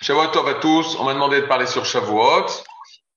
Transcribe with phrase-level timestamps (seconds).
[0.00, 0.96] Shavuot Tov à tous.
[1.00, 2.46] On m'a demandé de parler sur Shavuot.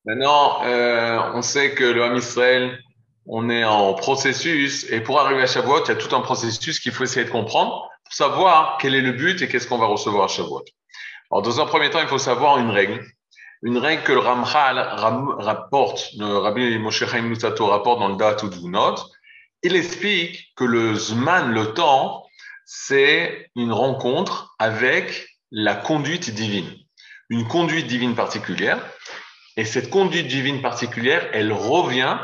[0.06, 2.80] Maintenant, euh, on sait que le Ham Israël,
[3.27, 6.79] on est en processus et pour arriver à Shavuot, il y a tout un processus
[6.79, 9.86] qu'il faut essayer de comprendre pour savoir quel est le but et qu'est-ce qu'on va
[9.86, 10.65] recevoir à Shavuot.
[11.31, 13.05] Alors, dans un premier temps, il faut savoir une règle.
[13.61, 18.38] Une règle que le Ramchal rapporte, le Rabbi Moshe Chaim Nutato rapporte dans le Da'at
[18.43, 18.95] Udvunot.
[19.61, 22.25] Il explique que le Zman, le temps,
[22.66, 26.73] c'est une rencontre avec la conduite divine.
[27.29, 28.79] Une conduite divine particulière.
[29.57, 32.17] Et cette conduite divine particulière, elle revient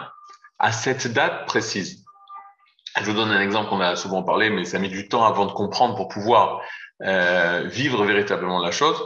[0.59, 2.05] à cette date précise.
[2.99, 5.45] Je vous donne un exemple qu'on a souvent parlé, mais ça met du temps avant
[5.45, 6.61] de comprendre pour pouvoir
[7.03, 8.97] euh, vivre véritablement la chose.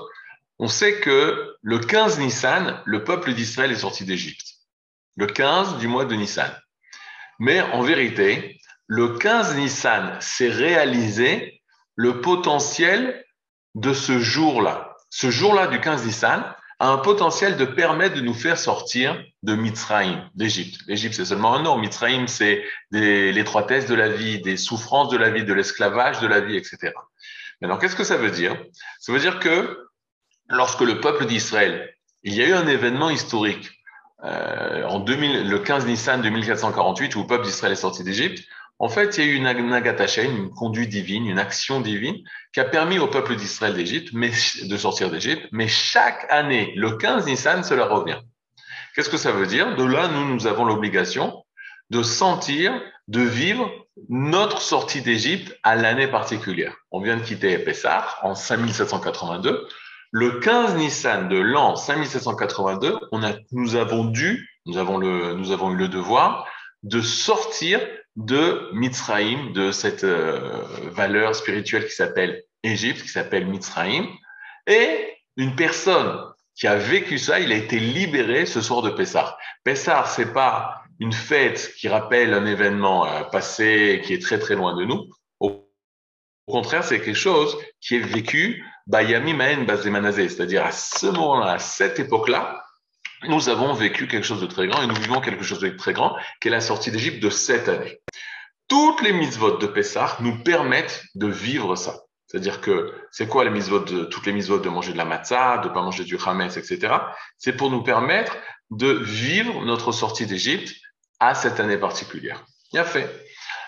[0.59, 4.47] On sait que le 15 Nissan, le peuple d'Israël est sorti d'Égypte.
[5.17, 6.49] Le 15 du mois de Nissan.
[7.39, 11.61] Mais en vérité, le 15 Nissan s'est réalisé
[11.95, 13.25] le potentiel
[13.75, 14.95] de ce jour-là.
[15.09, 16.43] Ce jour-là du 15 Nissan
[16.79, 20.81] a un potentiel de permettre de nous faire sortir de Mitzrayim, d'Égypte.
[20.87, 21.77] L'Égypte, c'est seulement un nom.
[21.77, 26.39] Mitzrayim, c'est l'étroitesse de la vie, des souffrances de la vie, de l'esclavage de la
[26.39, 26.93] vie, etc.
[27.61, 28.57] Alors, qu'est-ce que ça veut dire?
[28.99, 29.87] Ça veut dire que
[30.49, 31.93] lorsque le peuple d'Israël,
[32.23, 33.69] il y a eu un événement historique
[34.23, 38.43] euh, en 2000, le 15 Nissan 2448 où le peuple d'Israël est sorti d'Égypte,
[38.83, 42.15] en fait, il y a eu une Nagatashen, une conduite divine, une action divine
[42.51, 45.47] qui a permis au peuple d'Israël d'Égypte, de sortir d'Égypte.
[45.51, 48.17] Mais chaque année, le 15 Nissan, cela revient.
[48.95, 49.75] Qu'est-ce que ça veut dire?
[49.75, 51.45] De là, nous, nous avons l'obligation
[51.91, 52.73] de sentir,
[53.07, 53.71] de vivre
[54.09, 56.75] notre sortie d'Égypte à l'année particulière.
[56.89, 59.67] On vient de quitter Pessah en 5782.
[60.09, 65.87] Le 15 Nissan de l'an 5782, on a, nous avons dû, nous avons eu le
[65.87, 66.47] devoir
[66.81, 67.79] de sortir
[68.15, 74.07] de Mitzraïm, de cette euh, valeur spirituelle qui s'appelle Égypte, qui s'appelle Mitzraïm.
[74.67, 76.19] Et une personne
[76.55, 79.37] qui a vécu ça, il a été libéré ce soir de Pessah.
[79.63, 84.55] Pessah, c'est pas une fête qui rappelle un événement euh, passé qui est très très
[84.55, 85.09] loin de nous.
[85.39, 85.67] Au,
[86.47, 91.59] contraire, c'est quelque chose qui est vécu Bayami Maen Bazemanazé, c'est-à-dire à ce moment-là, à
[91.59, 92.60] cette époque-là,
[93.27, 95.93] nous avons vécu quelque chose de très grand et nous vivons quelque chose de très
[95.93, 98.01] grand, qui est la sortie d'Égypte de cette année.
[98.67, 102.01] Toutes les mitzvot de Pessah nous permettent de vivre ça.
[102.27, 105.57] C'est-à-dire que c'est quoi les mitzvot de, toutes les mitzvot de manger de la matzah,
[105.57, 106.93] de pas manger du chametz, etc.
[107.37, 108.37] C'est pour nous permettre
[108.69, 110.73] de vivre notre sortie d'Égypte
[111.19, 112.45] à cette année particulière.
[112.71, 113.09] Bien fait.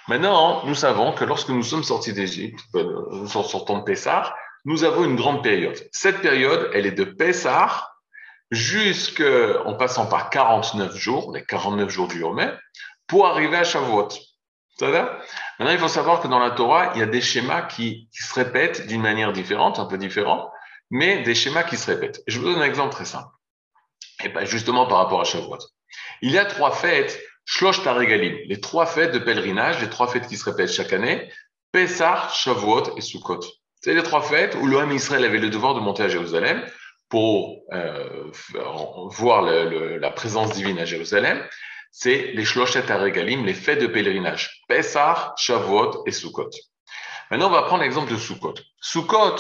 [0.08, 4.34] Maintenant, nous savons que lorsque nous sommes sortis d'Égypte, euh, nous sortons de Pessah,
[4.66, 5.78] nous avons une grande période.
[5.92, 7.93] Cette période, elle est de Pessah
[8.52, 12.58] jusqu'en passant par 49 jours, les 49 jours du Yom
[13.08, 14.10] pour arriver à Shavuot.
[14.82, 18.34] Maintenant, il faut savoir que dans la Torah, il y a des schémas qui, se
[18.34, 20.50] répètent d'une manière différente, un peu différente,
[20.90, 22.22] mais des schémas qui se répètent.
[22.28, 23.30] Je vous donne un exemple très simple.
[24.24, 25.60] Et pas justement par rapport à Shavuot.
[26.22, 30.28] Il y a trois fêtes, Shlosh Taregalim, les trois fêtes de pèlerinage, les trois fêtes
[30.28, 31.30] qui se répètent chaque année,
[31.72, 33.42] Pessah, Shavuot et Sukkot.
[33.82, 36.64] C'est les trois fêtes où l'OM Israël avait le devoir de monter à Jérusalem
[37.14, 38.32] pour euh,
[39.12, 41.48] voir la présence divine à Jérusalem,
[41.92, 46.50] c'est les Shloshet Regalim, les fêtes de pèlerinage, Pessah, Shavuot et Sukkot.
[47.30, 48.56] Maintenant, on va prendre l'exemple de Sukkot.
[48.82, 49.36] Sukkot,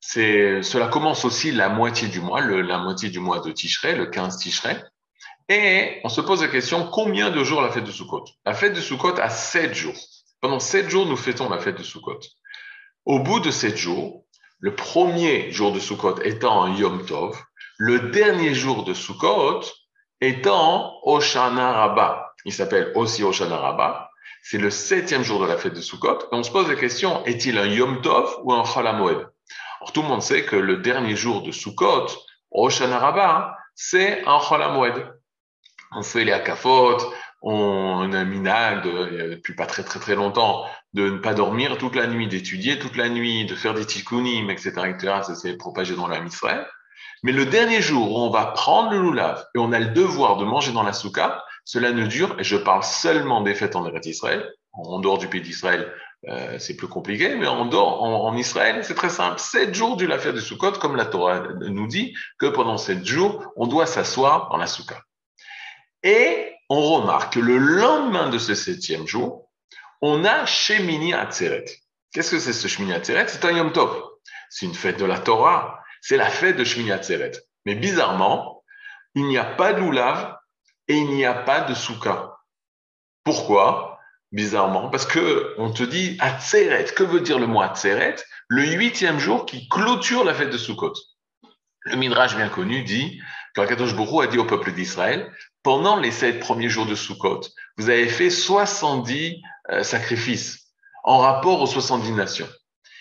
[0.00, 4.38] cela commence aussi la moitié du mois, la moitié du mois de Tishrei, le 15
[4.38, 4.82] Tishrei.
[5.50, 8.24] Et on se pose la question, combien de jours la fête de Sukkot?
[8.46, 9.98] La fête de Sukkot a sept jours.
[10.40, 12.20] Pendant sept jours, nous fêtons la fête de Sukkot.
[13.04, 14.21] Au bout de sept jours,
[14.62, 17.36] le premier jour de Sukkot étant un Yom Tov,
[17.78, 19.62] le dernier jour de Sukkot
[20.20, 22.32] étant Oshana Rabbah.
[22.44, 24.08] Il s'appelle aussi Oshana Rabbah.
[24.40, 26.20] C'est le septième jour de la fête de Sukkot.
[26.20, 29.28] Et on se pose la question, est-il un Yom Tov ou un Chalamoed
[29.80, 32.06] Alors tout le monde sait que le dernier jour de Sukkot,
[32.52, 35.12] Oshana Rabbah, c'est un Chalamoed.
[35.90, 36.98] On fait les akafot,
[37.42, 40.64] on a un minag depuis pas très très très longtemps
[40.94, 44.50] de ne pas dormir toute la nuit, d'étudier toute la nuit, de faire des tikkunim,
[44.50, 45.14] etc., etc.
[45.22, 46.66] Ça s'est propagé dans la Israël.
[47.22, 50.36] Mais le dernier jour où on va prendre le loulav et on a le devoir
[50.36, 53.88] de manger dans la souka, cela ne dure, et je parle seulement des fêtes en
[54.04, 55.92] Israël, en dehors du pays d'Israël,
[56.28, 59.38] euh, c'est plus compliqué, mais en dehors, en, Israël, c'est très simple.
[59.38, 63.52] Sept jours du l'affaire de Sukkot, comme la Torah nous dit, que pendant sept jours,
[63.56, 65.00] on doit s'asseoir dans la souka.
[66.02, 69.50] Et on remarque que le lendemain de ce septième jour,
[70.00, 71.66] on a Shemini Atzeret.
[72.12, 73.28] Qu'est-ce que c'est ce Shemini Atzeret?
[73.28, 74.02] C'est un Yom Tov.
[74.48, 75.82] C'est une fête de la Torah.
[76.00, 77.32] C'est la fête de Shemini Atzeret.
[77.66, 78.64] Mais bizarrement,
[79.14, 80.34] il n'y a pas de Lulav
[80.88, 82.38] et il n'y a pas de Souka.
[83.22, 83.98] Pourquoi?
[84.32, 86.86] Bizarrement, parce que on te dit Atzeret.
[86.96, 88.16] Que veut dire le mot Atzeret?
[88.48, 90.94] Le huitième jour qui clôture la fête de Sukkot.
[91.84, 93.20] Le Midrash bien connu dit
[93.54, 95.30] qu'Akadosh Bourou a dit au peuple d'Israël,
[95.62, 97.40] pendant les sept premiers jours de Sukkot,
[97.76, 100.72] vous avez fait 70 euh, sacrifices
[101.04, 102.48] en rapport aux 70 nations.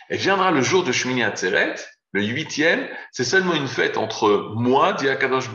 [0.10, 1.76] Et viendra le jour de Shmini Atzeret,
[2.12, 5.50] le huitième, c'est seulement une fête entre moi, dit Akadosh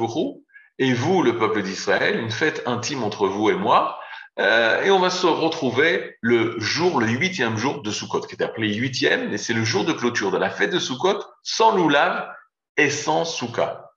[0.79, 3.99] et vous, le peuple d'Israël, une fête intime entre vous et moi,
[4.39, 8.43] euh, et on va se retrouver le jour, le huitième jour de Sukkot, qui est
[8.43, 12.29] appelé huitième, mais c'est le jour de clôture de la fête de Sukkot, sans loulav
[12.77, 13.91] et sans souka.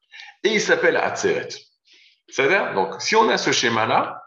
[0.44, 1.50] Et il s'appelle Atzeret.
[2.32, 4.24] C'est-à-dire, donc, si on a ce schéma-là,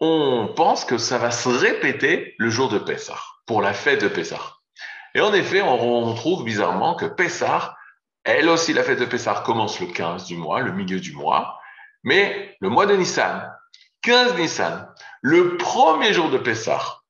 [0.00, 4.08] on pense que ça va se répéter le jour de Pessah, pour la fête de
[4.08, 4.56] Pessah.
[5.14, 7.76] Et en effet, on, trouve bizarrement que Pessah,
[8.24, 11.58] elle aussi, la fête de Pessah commence le 15 du mois, le milieu du mois,
[12.04, 13.52] mais le mois de Nissan,
[14.02, 14.88] 15 Nissan,
[15.22, 17.00] le premier jour de Pessah,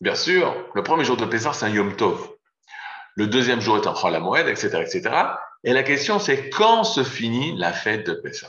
[0.00, 2.30] bien sûr, le premier jour de Pessah, c'est un Yom Tov.
[3.16, 4.16] Le deuxième jour est un Chol
[4.48, 5.10] etc., etc.
[5.64, 8.48] Et la question, c'est quand se finit la fête de Pessah?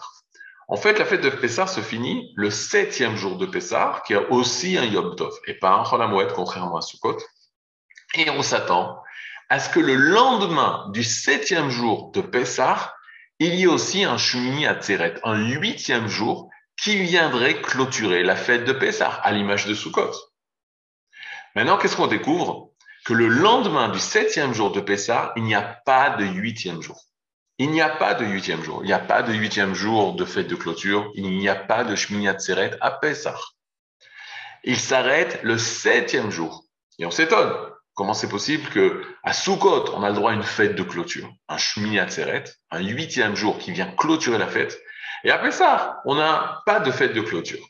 [0.72, 4.28] En fait, la fête de Pessah se finit le septième jour de Pessah, qui est
[4.30, 7.18] aussi un Yom Tov, et pas un Chol Moed, contrairement à Sukkot.
[8.16, 9.04] Et on s'attend
[9.50, 12.96] à ce que le lendemain du septième jour de Pessah,
[13.40, 16.50] il y ait aussi un Shumini Atzeret, un huitième jour
[16.82, 20.14] qui viendrait clôturer la fête de Pessah, à l'image de Sukkot.
[21.54, 22.70] Maintenant, qu'est-ce qu'on découvre?
[23.04, 27.11] Que le lendemain du septième jour de Pessah, il n'y a pas de huitième jour.
[27.64, 28.80] Il n'y a pas de huitième jour.
[28.82, 31.12] Il n'y a pas de huitième jour de fête de clôture.
[31.14, 33.38] Il n'y a pas de Shmini Atzeret à Pessah.
[34.64, 36.66] Il s'arrête le septième jour.
[36.98, 37.54] Et on s'étonne.
[37.94, 41.32] Comment c'est possible que à Sukkot, on a le droit à une fête de clôture,
[41.48, 44.82] un Shmini Atzeret, un huitième jour qui vient clôturer la fête,
[45.24, 47.64] et après ça, on n'a pas de fête de clôture.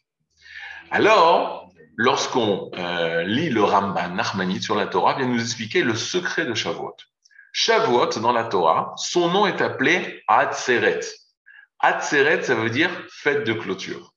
[0.89, 6.45] Alors, lorsqu'on euh, lit le Ramban Nachmanide sur la Torah, vient nous expliquer le secret
[6.45, 6.95] de Shavuot.
[7.53, 11.01] Shavuot, dans la Torah, son nom est appelé Atzeret.
[11.80, 14.13] Atzeret, ça veut dire fête de clôture.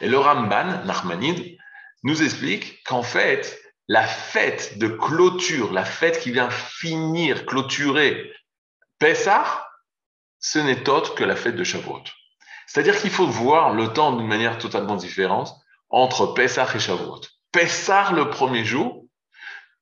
[0.00, 1.56] Et le Ramban Nachmanide
[2.04, 8.32] nous explique qu'en fait, la fête de clôture, la fête qui vient finir, clôturer
[8.98, 9.66] Pessah,
[10.40, 12.04] ce n'est autre que la fête de Shavuot.
[12.66, 15.54] C'est-à-dire qu'il faut voir le temps d'une manière totalement différente
[15.88, 17.22] entre Pessah et Shavuot.
[17.50, 19.06] Pessah le premier jour,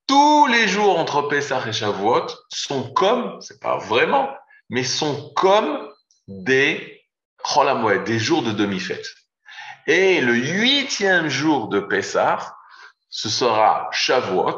[0.07, 4.31] tous les jours entre Pessah et Shavuot sont comme, c'est pas vraiment,
[4.71, 5.89] mais sont comme
[6.29, 7.05] des
[7.43, 9.07] Cholamoued, des jours de demi-fête.
[9.87, 12.57] Et le huitième jour de Pessah,
[13.09, 14.57] ce sera Shavuot.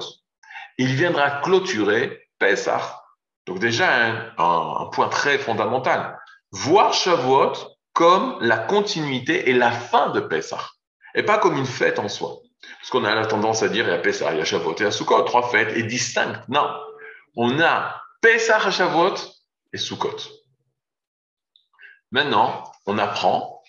[0.79, 3.03] Il viendra clôturer Pessah.
[3.47, 6.19] Donc déjà, un, un, point très fondamental.
[6.51, 7.53] Voir Shavuot
[7.93, 10.71] comme la continuité et la fin de Pessah.
[11.15, 12.39] Et pas comme une fête en soi.
[12.79, 14.91] Parce qu'on a la tendance à dire, il y a Pessah, y a Shavuot et
[14.91, 16.41] Sukkot, trois fêtes et distinctes.
[16.49, 16.69] Non.
[17.37, 19.15] On a Pessah, Shavuot
[19.73, 20.17] et Sukkot.
[22.11, 23.63] Maintenant, on apprend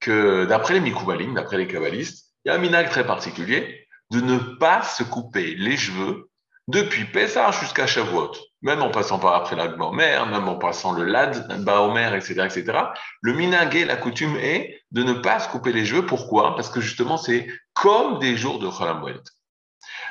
[0.00, 4.20] que d'après les Mikoubalim, d'après les Kabbalistes, il y a un minag très particulier de
[4.20, 6.30] ne pas se couper les cheveux
[6.72, 8.32] depuis Pessah jusqu'à Shavuot,
[8.62, 12.78] même en passant par après la même en passant le Lad, Baomer, etc., etc.
[13.20, 16.06] Le minagé, la coutume est de ne pas se couper les cheveux.
[16.06, 16.56] Pourquoi?
[16.56, 19.20] Parce que justement, c'est comme des jours de Cholamouet.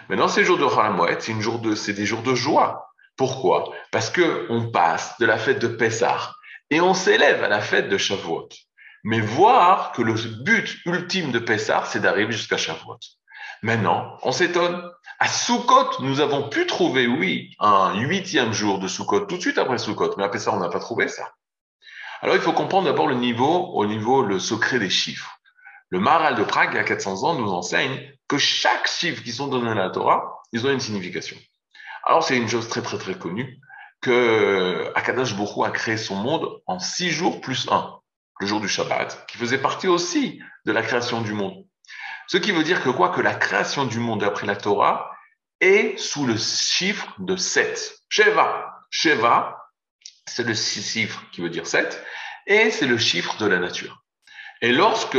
[0.07, 2.87] Maintenant, ces jours de de, c'est des jours de joie.
[3.17, 3.73] Pourquoi?
[3.91, 6.31] Parce que on passe de la fête de Pessah
[6.69, 8.49] et on s'élève à la fête de Shavuot.
[9.03, 10.13] Mais voir que le
[10.43, 12.99] but ultime de Pessah, c'est d'arriver jusqu'à Shavuot.
[13.63, 14.89] Maintenant, on s'étonne.
[15.23, 19.59] À Sukkot, nous avons pu trouver, oui, un huitième jour de Sukkot, tout de suite
[19.59, 21.31] après Sukkot, mais après ça, on n'a pas trouvé ça.
[22.23, 25.37] Alors, il faut comprendre d'abord le niveau, au niveau, le secret des chiffres.
[25.91, 29.31] Le Maral de Prague, il y a 400 ans, nous enseigne que chaque chiffre qui
[29.31, 31.37] sont donnés à la Torah, ils ont une signification.
[32.03, 33.59] Alors, c'est une chose très, très, très connue
[34.01, 37.99] que Akadash Bourou a créé son monde en six jours plus un,
[38.39, 41.63] le jour du Shabbat, qui faisait partie aussi de la création du monde.
[42.25, 43.09] Ce qui veut dire que quoi?
[43.09, 45.10] Que la création du monde après la Torah
[45.61, 47.99] est sous le chiffre de 7.
[48.09, 48.79] Sheva.
[48.89, 49.57] Sheva,
[50.25, 52.03] c'est le chiffre qui veut dire 7,
[52.47, 54.03] et c'est le chiffre de la nature.
[54.61, 55.17] Et lorsque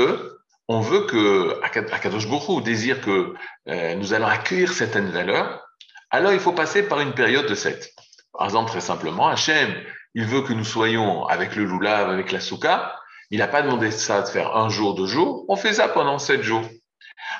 [0.68, 3.34] on veut que Akadosh Baruch désire que
[3.68, 5.66] euh, nous allons accueillir certaines valeurs,
[6.10, 7.94] alors il faut passer par une période de 7.
[8.32, 9.74] Par exemple, très simplement, Hachem,
[10.14, 12.96] il veut que nous soyons avec le loulav, avec la souka.
[13.30, 15.46] Il n'a pas demandé ça de faire un jour, deux jours.
[15.48, 16.68] On fait ça pendant sept jours.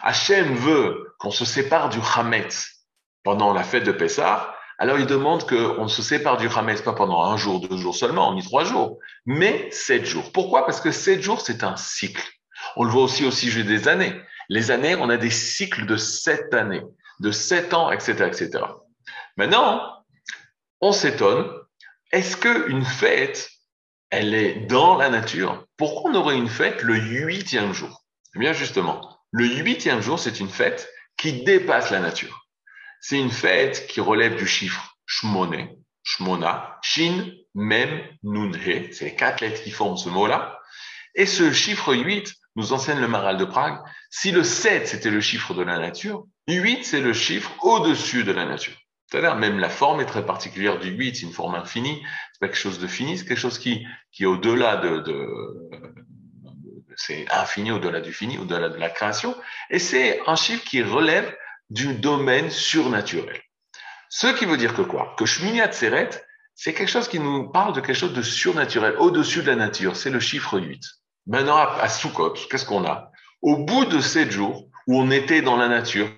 [0.03, 2.82] Hachem veut qu'on se sépare du Hametz
[3.23, 7.23] pendant la fête de Pessah, alors il demande qu'on se sépare du Hametz pas pendant
[7.23, 10.33] un jour, deux jours seulement, ni trois jours, mais sept jours.
[10.33, 10.67] Pourquoi?
[10.67, 12.27] Parce que sept jours, c'est un cycle.
[12.77, 14.21] On le voit aussi au sujet des années.
[14.49, 16.83] Les années, on a des cycles de sept années,
[17.21, 18.65] de sept ans, etc., etc.
[19.37, 20.05] Maintenant,
[20.81, 21.49] on s'étonne,
[22.11, 23.49] est-ce qu'une fête,
[24.11, 28.05] elle est dans la nature, pourquoi on aurait une fête le huitième jour?
[28.35, 32.42] Eh bien justement, le huitième jour, c'est une fête qui dépasse la nature.
[33.05, 35.69] C'est une fête qui relève du chiffre Shmone,
[36.05, 38.93] Shmona, Shin, Mem, Nun, He.
[38.93, 40.61] C'est les quatre lettres qui forment ce mot-là.
[41.17, 43.81] Et ce chiffre 8 nous enseigne le Maral de Prague.
[44.09, 48.31] Si le 7, c'était le chiffre de la nature, 8, c'est le chiffre au-dessus de
[48.31, 48.77] la nature.
[49.11, 52.47] C'est-à-dire, même la forme est très particulière du 8, c'est une forme infinie, c'est pas
[52.47, 55.29] quelque chose de fini, c'est quelque chose qui, qui est au-delà de, de,
[56.97, 59.37] c'est infini au-delà du fini, au-delà de la création,
[59.71, 61.37] et c'est un chiffre qui relève
[61.73, 63.41] du domaine surnaturel.
[64.11, 65.15] Ce qui veut dire que quoi?
[65.19, 66.11] Que Shmini Atzeret,
[66.55, 69.97] c'est quelque chose qui nous parle de quelque chose de surnaturel, au-dessus de la nature,
[69.97, 70.83] c'est le chiffre 8.
[71.27, 73.11] Maintenant, à Sukkot, qu'est-ce qu'on a?
[73.41, 76.09] Au bout de sept jours, où on était dans la nature,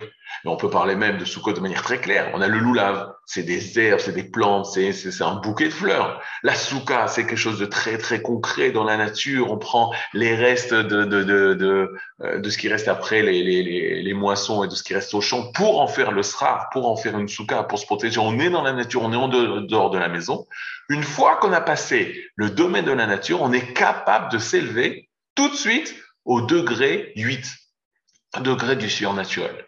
[0.51, 2.31] on peut parler même de Sukkot de manière très claire.
[2.35, 6.21] On a le loulav, c'est des herbes, c'est des plantes, c'est, un bouquet de fleurs.
[6.43, 9.51] La souka, c'est quelque chose de très très concret dans la nature.
[9.51, 13.43] On prend les restes de de de de, euh, de ce qui reste après les,
[13.43, 16.69] les, les, moissons et de ce qui reste au champ pour en faire le sra,
[16.73, 18.19] pour en faire une souka, pour se protéger.
[18.19, 20.47] On est dans la nature, on est en dehors de la maison.
[20.91, 25.09] Une fois qu'on a passé le domaine de la nature, on est capable de s'élever
[25.35, 27.45] tout de suite au degré 8,
[28.41, 29.67] degré du surnaturel.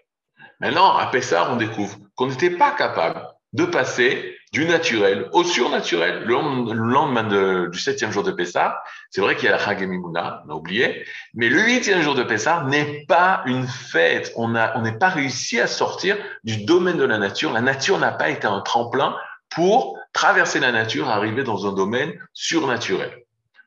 [0.60, 3.22] Maintenant, à Pessar, on découvre qu'on n'était pas capable
[3.52, 8.82] de passer du naturel au surnaturel le lendemain du septième jour de Pessar.
[9.10, 12.22] C'est vrai qu'il y a la Chagemimuna, on a oublié, mais le huitième jour de
[12.22, 14.32] Pessar n'est pas une fête.
[14.36, 17.52] On n'est pas réussi à sortir du domaine de la nature.
[17.52, 19.16] La nature n'a pas été un tremplin
[19.50, 23.12] pour traverser la nature, arriver dans un domaine surnaturel.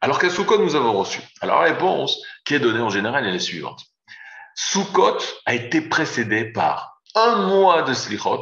[0.02, 3.32] Alors quel sous nous avons reçu Alors la réponse qui est donnée en général est
[3.32, 3.89] la suivante.
[4.56, 8.42] Sukkot a été précédé par un mois de Slichot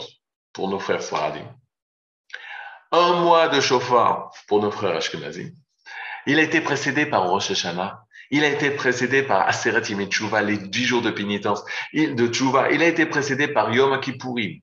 [0.53, 1.47] pour nos frères Sfaradim,
[2.91, 5.51] un mois de Shofar pour nos frères Ashkenazim.
[6.25, 8.03] Il a été précédé par Rosh Hashanah.
[8.31, 10.09] Il a été précédé par Aseret Yimei
[10.45, 12.71] les dix jours de pénitence de Tshuva.
[12.71, 14.59] Il a été précédé par Yom Kippourim.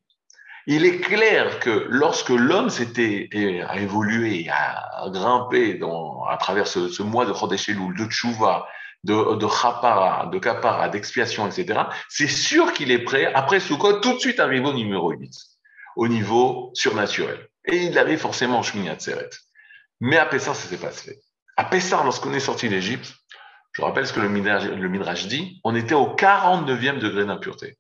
[0.67, 3.29] Il est clair que lorsque l'homme s'était
[3.67, 5.81] a évolué, a grimpé
[6.29, 8.67] à travers ce, mois de Chodesh de Tshuva,
[9.05, 14.19] de, de de kapara, d'expiation, etc., c'est sûr qu'il est prêt, après Sukkot, tout de
[14.19, 15.31] suite arriver au numéro 8,
[15.97, 17.49] au niveau surnaturel.
[17.67, 19.31] Et il arrive forcément en Shmini Tseret.
[20.01, 21.21] Mais à Pessar, ça s'est pas fait.
[21.57, 23.15] À Pessar, lorsqu'on est sorti d'Égypte,
[23.73, 27.79] je rappelle ce que le Midrash, le dit, on était au 49e degré d'impureté.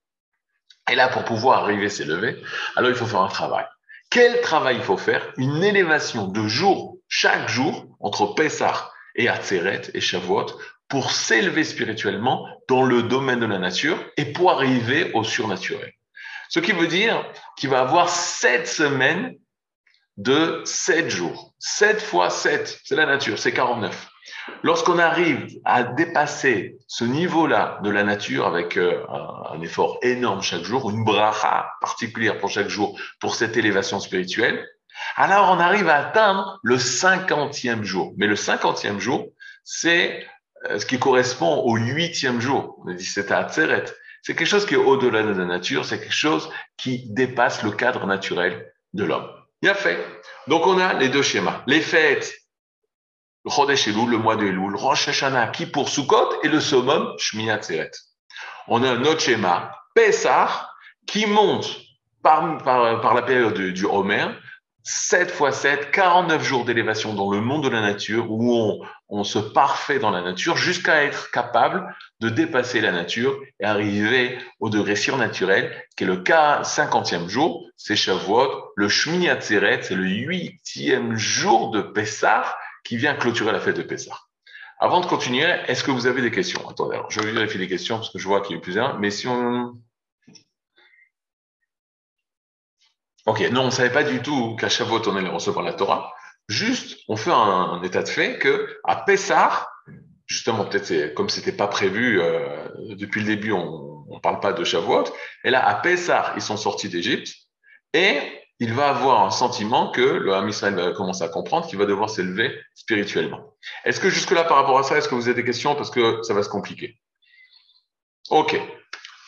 [0.90, 2.42] Et là, pour pouvoir arriver s'élever,
[2.76, 3.64] alors il faut faire un travail.
[4.10, 5.32] Quel travail il faut faire?
[5.38, 10.46] Une élévation de jour, chaque jour, entre Pessah et Atzeret et Shavuot,
[10.88, 15.92] pour s'élever spirituellement dans le domaine de la nature et pour arriver au surnaturel.
[16.48, 17.24] Ce qui veut dire
[17.56, 19.34] qu'il va avoir sept semaines
[20.16, 21.54] de sept jours.
[21.58, 24.10] Sept fois sept, c'est la nature, c'est 49.
[24.62, 30.62] Lorsqu'on arrive à dépasser ce niveau-là de la nature avec euh, un, effort énorme chaque
[30.62, 34.66] jour, une bracha particulière pour chaque jour pour cette élévation spirituelle,
[35.16, 38.14] alors on arrive à atteindre le cinquantième jour.
[38.16, 39.26] Mais le cinquantième jour,
[39.64, 40.26] c'est
[40.78, 42.76] ce qui correspond au huitième jour.
[42.84, 43.26] On a dit c'est
[44.22, 47.70] C'est quelque chose qui est au-delà de la nature, c'est quelque chose qui dépasse le
[47.70, 49.28] cadre naturel de l'homme.
[49.62, 49.98] Bien fait.
[50.46, 51.62] Donc on a les deux schémas.
[51.66, 52.34] Les fêtes,
[53.44, 57.50] le Chodesh le mois de Elul, Rosh Hashanah, qui pour Sukkot, et le summum, Shmini
[57.50, 57.90] Atzeret.
[58.68, 60.70] On a un autre schéma, Pessah,
[61.06, 61.78] qui monte
[62.22, 64.28] par, par, par la période du, du Homer,
[64.86, 69.24] 7 fois 7, 49 jours d'élévation dans le monde de la nature où on, on
[69.24, 74.68] se parfait dans la nature jusqu'à être capable de dépasser la nature et arriver au
[74.68, 80.04] degré surnaturel qui est le cas 50e jour, c'est Shavuot, le Shmini Atzeret, c'est le
[80.04, 84.18] huitième jour de Pessah qui vient clôturer la fête de Pessah.
[84.80, 86.68] Avant de continuer, est-ce que vous avez des questions?
[86.68, 88.98] Attendez, alors je vais vérifier les questions parce que je vois qu'il y a plusieurs,
[88.98, 89.78] mais si on
[93.26, 96.12] Ok, non, on ne savait pas du tout qu'à Shavuot, on allait recevoir la Torah.
[96.48, 99.68] Juste, on fait un, état de fait que à Pessah,
[100.26, 104.62] justement, peut-être comme c'était pas prévu euh, depuis le début, on ne parle pas de
[104.62, 105.04] Shavuot.
[105.42, 107.34] Et là, à Pessah, ils sont sortis d'Égypte
[107.94, 108.20] et
[108.60, 111.86] il va avoir un sentiment que le Ham Israël va commencer à comprendre qu'il va
[111.86, 113.54] devoir s'élever spirituellement.
[113.84, 115.74] Est-ce que jusque-là, par rapport à ça, est-ce que vous avez des questions?
[115.74, 116.98] Parce que ça va se compliquer.
[118.30, 118.60] Ok.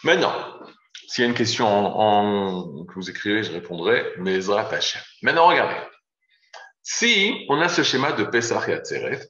[0.05, 0.33] Maintenant,
[1.07, 4.41] s'il y a une question que vous écrivez, je répondrai, mais.
[5.23, 5.77] Maintenant, regardez.
[6.83, 9.29] Si on a ce schéma de Pessah et Atzeret,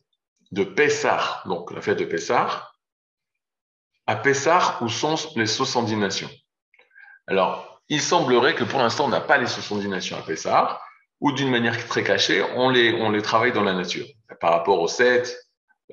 [0.52, 2.70] de Pessah, donc la fête de Pessah,
[4.06, 6.30] à Pessah, où sont les 70 nations?
[7.26, 10.80] Alors, il semblerait que pour l'instant, on n'a pas les 70 nations à Pessah,
[11.20, 14.06] ou d'une manière très cachée, on les, travaille dans la nature.
[14.40, 15.36] par rapport au 7,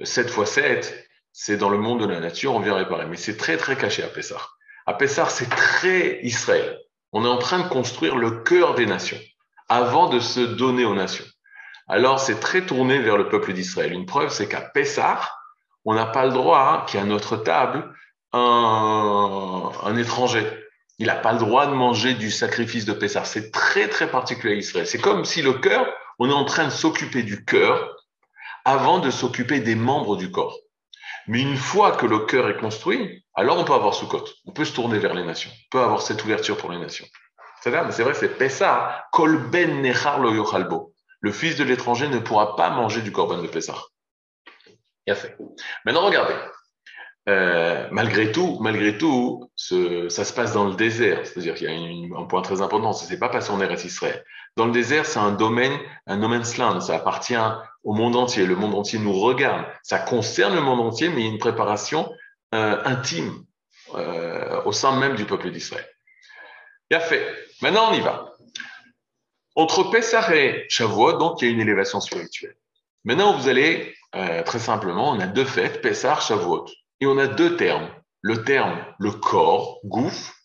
[0.01, 3.05] 7 fois 7, c'est dans le monde de la nature, on vient réparer.
[3.07, 4.57] Mais c'est très, très caché à Pessar.
[4.85, 6.79] À Pessar, c'est très Israël.
[7.11, 9.19] On est en train de construire le cœur des nations
[9.69, 11.25] avant de se donner aux nations.
[11.87, 13.93] Alors, c'est très tourné vers le peuple d'Israël.
[13.93, 15.39] Une preuve, c'est qu'à Pessar,
[15.85, 17.93] on n'a pas le droit hein, qu'il y à notre table
[18.31, 20.45] un, un étranger.
[20.99, 23.25] Il n'a pas le droit de manger du sacrifice de Pessah.
[23.25, 24.87] C'est très, très particulier à Israël.
[24.87, 25.87] C'est comme si le cœur,
[26.19, 27.95] on est en train de s'occuper du cœur
[28.65, 30.57] avant de s'occuper des membres du corps.
[31.27, 34.25] Mais une fois que le cœur est construit, alors on peut avoir Sukkot.
[34.45, 35.51] On peut se tourner vers les nations.
[35.51, 37.05] On peut avoir cette ouverture pour les nations.
[37.61, 39.05] C'est vrai, c'est Pessah.
[39.17, 40.93] Nechar lo yochalbo.
[41.21, 43.81] Le fils de l'étranger ne pourra pas manger du corban de Pessah.
[45.07, 45.37] A fait.
[45.85, 46.35] Maintenant, regardez.
[47.29, 51.25] Euh, malgré tout, malgré tout, ça se passe dans le désert.
[51.25, 52.91] C'est-à-dire qu'il y a un point très important.
[52.91, 54.23] Ce n'est pas passé en Eretz Israël.
[54.55, 56.53] Dans le désert, c'est un domaine, un no man's.
[56.53, 57.35] Ça appartient
[57.83, 58.45] au monde entier.
[58.45, 59.65] Le monde entier nous regarde.
[59.81, 62.11] Ça concerne le monde entier, mais il y a une préparation
[62.53, 63.45] euh, intime
[63.95, 65.87] euh, au sein même du peuple d'Israël.
[66.91, 67.25] A fait.
[67.61, 68.33] Maintenant, on y va.
[69.55, 72.55] Entre Pessah et Shavuot, donc, il y a une élévation spirituelle.
[73.03, 76.65] Maintenant, vous allez, euh, très simplement, on a deux fêtes, Pessah, Shavuot.
[76.99, 77.89] Et on a deux termes.
[78.21, 80.35] Le terme le corps, gouf,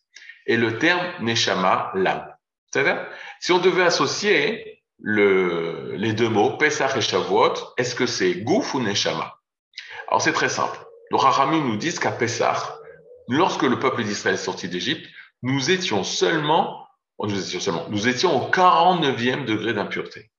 [0.47, 2.35] et le terme neshama, l'âme.
[2.73, 3.07] C'est-à-dire,
[3.41, 8.75] si on devait associer le, les deux mots, Pesach et Shavuot, est-ce que c'est gouf
[8.75, 9.39] ou neshama?
[10.09, 10.79] Alors c'est très simple.
[11.11, 12.59] Le Rahamim nous dit qu'à Pesach,
[13.29, 15.07] lorsque le peuple d'Israël est sorti d'Égypte,
[15.43, 16.87] nous étions seulement,
[17.19, 20.31] oh, nous étions seulement, nous étions au 49e degré d'impureté.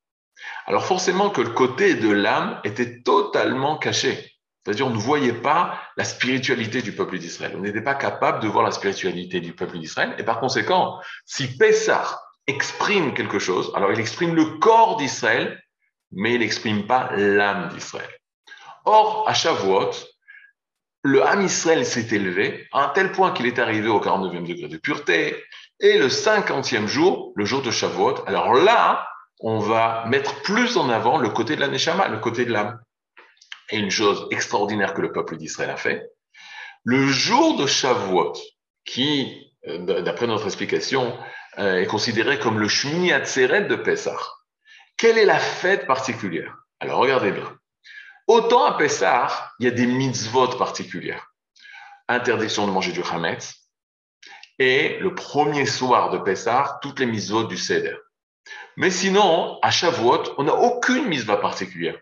[0.66, 4.29] Alors forcément que le côté de l'âme était totalement caché.
[4.64, 7.54] C'est-à-dire, on ne voyait pas la spiritualité du peuple d'Israël.
[7.56, 10.16] On n'était pas capable de voir la spiritualité du peuple d'Israël.
[10.18, 15.62] Et par conséquent, si Pessah exprime quelque chose, alors il exprime le corps d'Israël,
[16.12, 18.10] mais il n'exprime pas l'âme d'Israël.
[18.86, 19.92] Or, à Shavuot,
[21.04, 24.68] le âme Israël s'est élevé à un tel point qu'il est arrivé au 49e degré
[24.68, 25.42] de pureté.
[25.80, 29.08] Et le 50e jour, le jour de Shavuot, alors là,
[29.40, 32.80] on va mettre plus en avant le côté de la Neshama, le côté de l'âme
[33.72, 36.10] et une chose extraordinaire que le peuple d'Israël a fait.
[36.84, 38.34] Le jour de Shavuot,
[38.86, 41.18] qui, euh, d'après notre explication,
[41.58, 44.20] euh, est considéré comme le Shmini Atzeret de Pessah.
[44.98, 46.56] Quelle est la fête particulière?
[46.80, 47.58] Alors regardez bien.
[48.28, 51.34] Autant à Pessah, il y a des mitzvot particulières.
[52.08, 53.56] Interdiction de manger du Hametz.
[54.58, 57.96] Et le premier soir de Pessah, toutes les mitzvot du Seder.
[58.78, 61.98] Mais sinon, à Shavuot, on n'a aucune mitzvah particulière.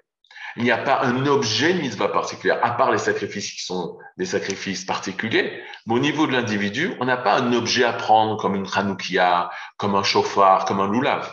[0.57, 3.99] Il n'y a pas un objet de mitzvah particulière, à part les sacrifices qui sont
[4.17, 5.61] des sacrifices particuliers.
[5.85, 9.51] Mais au niveau de l'individu, on n'a pas un objet à prendre comme une chanoukia,
[9.77, 11.31] comme un chauffard, comme un loulav.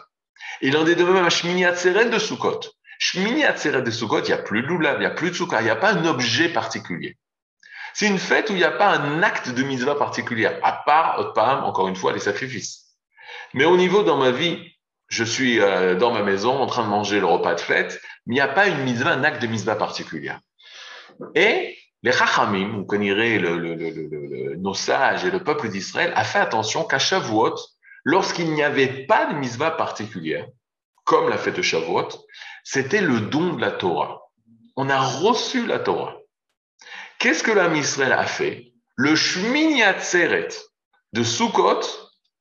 [0.60, 2.60] Il en est de même à Shmini Atzeret de Sukkot.
[2.98, 5.34] Shmini Atzeret de Sukkot, il n'y a plus de loulav, il n'y a plus de
[5.34, 7.16] soukha, il n'y a pas un objet particulier.
[7.94, 11.64] C'est une fête où il n'y a pas un acte de mitzvah particulière, à part,
[11.64, 12.98] encore une fois, les sacrifices.
[13.54, 14.74] Mais au niveau dans ma vie
[15.08, 18.32] je suis euh, dans ma maison en train de manger le repas de fête, il
[18.32, 20.32] n'y a pas une mitzvah, un acte de mitzvah particulier.
[21.34, 26.84] Et les Chachamim, vous connaissez le, nos sages et le peuple d'Israël, a fait attention
[26.84, 27.54] qu'à Shavuot,
[28.04, 30.46] lorsqu'il n'y avait pas de mitzvah particulière,
[31.04, 32.08] comme la fête de Shavuot,
[32.62, 34.22] c'était le don de la Torah.
[34.76, 36.16] On a reçu la Torah.
[37.18, 38.72] Qu'est-ce que l'âme Israël a fait?
[38.96, 40.48] Le Shmini Atzeret
[41.12, 41.80] de Sukkot,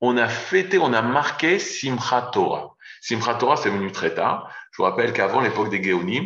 [0.00, 2.73] on a fêté, on a marqué Simchat Torah.
[3.06, 4.50] Simchat Torah, c'est venu très tard.
[4.70, 6.24] Je vous rappelle qu'avant l'époque des Géonim,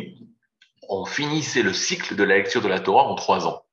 [0.87, 3.63] on finissait le cycle de la lecture de la Torah en trois ans.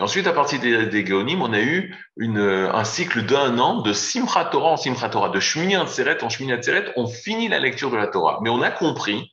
[0.00, 3.92] Et ensuite, à partir des, des Géonim, on a eu un cycle d'un an de
[3.92, 6.92] Simchat Torah en Simchat Torah, de Shmini Atzeret en Shmini Atzeret.
[6.96, 8.40] On finit la lecture de la Torah.
[8.42, 9.32] Mais on a compris,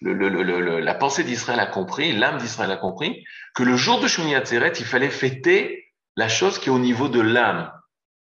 [0.00, 3.22] la pensée d'Israël a compris, l'âme d'Israël a compris,
[3.54, 7.08] que le jour de Shmini Atzeret, il fallait fêter la chose qui est au niveau
[7.08, 7.70] de l'âme.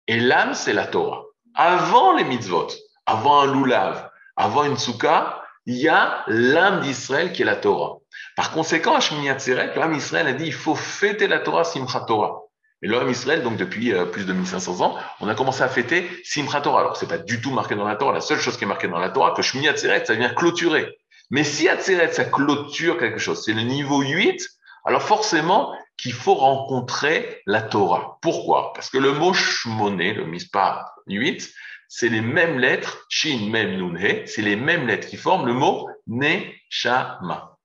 [0.07, 1.23] Et l'âme, c'est la Torah.
[1.53, 2.67] Avant les mitzvot,
[3.05, 7.97] avant un loulav, avant une souka, il y a l'âme d'Israël qui est la Torah.
[8.35, 12.41] Par conséquent, à Atzeret, l'âme d'Israël a dit il faut fêter la Torah Simchat Torah.
[12.81, 16.07] Et l'âme d'Israël, donc depuis euh, plus de 1500 ans, on a commencé à fêter
[16.23, 16.81] Simchat Torah.
[16.81, 18.13] Alors, c'est pas du tout marqué dans la Torah.
[18.13, 20.95] La seule chose qui est marquée dans la Torah, que Shemini Atzeret, ça vient clôturer.
[21.31, 24.47] Mais si Atzeret, ça clôture quelque chose, c'est le niveau 8,
[24.85, 28.19] alors forcément qu'il faut rencontrer la Torah.
[28.21, 28.73] Pourquoi?
[28.73, 31.49] Parce que le mot shmoné, le mispa 8,
[31.89, 35.53] c'est les mêmes lettres, shin, mem, nun, he, c'est les mêmes lettres qui forment le
[35.53, 37.57] mot neshama.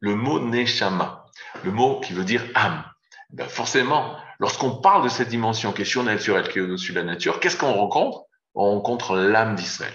[0.00, 1.26] Le mot neshama,
[1.64, 2.84] le mot qui veut dire âme.
[3.30, 7.04] Ben forcément, lorsqu'on parle de cette dimension qui est surnaturelle, qui est au-dessus de la
[7.04, 8.22] nature, qu'est-ce qu'on rencontre?
[8.54, 9.92] On rencontre l'âme d'Israël,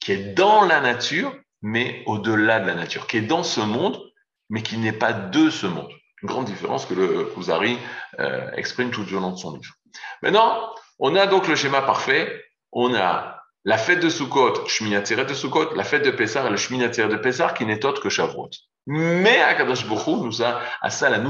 [0.00, 4.00] qui est dans la nature, mais au-delà de la nature, qui est dans ce monde,
[4.48, 5.90] mais qui n'est pas de ce monde.
[6.22, 7.78] Grande différence que le Kuzari
[8.20, 9.74] euh, exprime tout au long de son livre.
[10.22, 12.44] Maintenant, on a donc le schéma parfait.
[12.72, 16.56] On a la fête de Sukkot, Shminatzeret de Sukkot, la fête de Pessah et le
[16.56, 18.50] Shminatzeret de Pessah, qui n'est autre que Shavuot.
[18.86, 21.22] Mais Akadosh Baruch nous a, à ça la.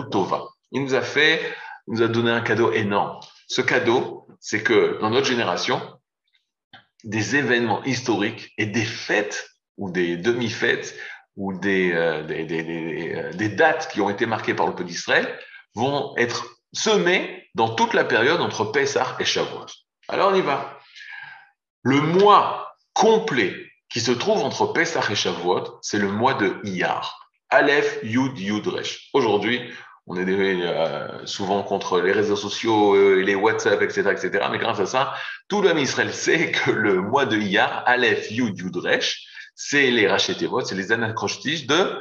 [0.71, 1.55] Il nous a fait,
[1.87, 3.21] nous a donné un cadeau énorme.
[3.47, 5.81] Ce cadeau, c'est que dans notre génération,
[7.05, 10.97] des événements historiques et des fêtes ou des demi-fêtes
[11.37, 15.39] ou des, euh, euh, des, dates qui ont été marquées par le peuple d'Israël
[15.75, 19.67] vont être semées dans toute la période entre Pessah et Shavuot.
[20.09, 20.79] Alors on y va.
[21.83, 23.55] Le mois complet
[23.89, 27.29] qui se trouve entre Pessah et Shavuot, c'est le mois de Iyar.
[27.51, 29.11] Aleph, Yud, Yud, Resh.
[29.13, 29.61] Aujourd'hui,
[30.07, 34.47] on est euh, souvent contre les réseaux sociaux, euh, les WhatsApp, etc., etc.
[34.51, 35.15] Mais grâce à ça,
[35.49, 40.09] tout l'homme Israël sait que le mois de Iyar, Aleph, Yud, Yud, Resh, c'est les
[40.09, 42.01] Rachetevot, c'est les anacrostiches de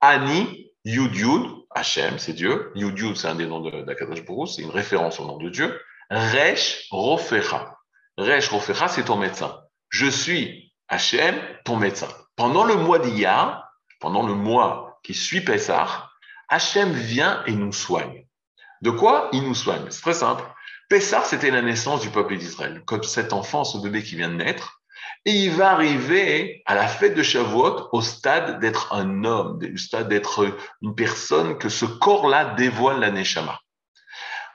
[0.00, 2.72] Ani, Yud, Yud, Hachem, c'est Dieu.
[2.74, 5.78] Yud, Yud, c'est un des noms d'Akadash Baruch, c'est une référence au nom de Dieu.
[6.10, 7.78] Resh, Rofecha.
[8.18, 9.60] Resh Rofecha, c'est ton médecin.
[9.90, 12.08] Je suis Hachem, ton médecin.
[12.34, 16.10] Pendant le mois d'Iyar, pendant le mois qui suit Pessah,
[16.48, 18.26] Hachem vient et nous soigne.
[18.82, 19.88] De quoi il nous soigne?
[19.90, 20.42] C'est très simple.
[20.88, 24.34] Pessah, c'était la naissance du peuple d'Israël, comme cet enfant, ce bébé qui vient de
[24.34, 24.80] naître.
[25.24, 29.76] Et il va arriver à la fête de Shavuot au stade d'être un homme, au
[29.76, 33.60] stade d'être une personne que ce corps-là dévoile la Neshama.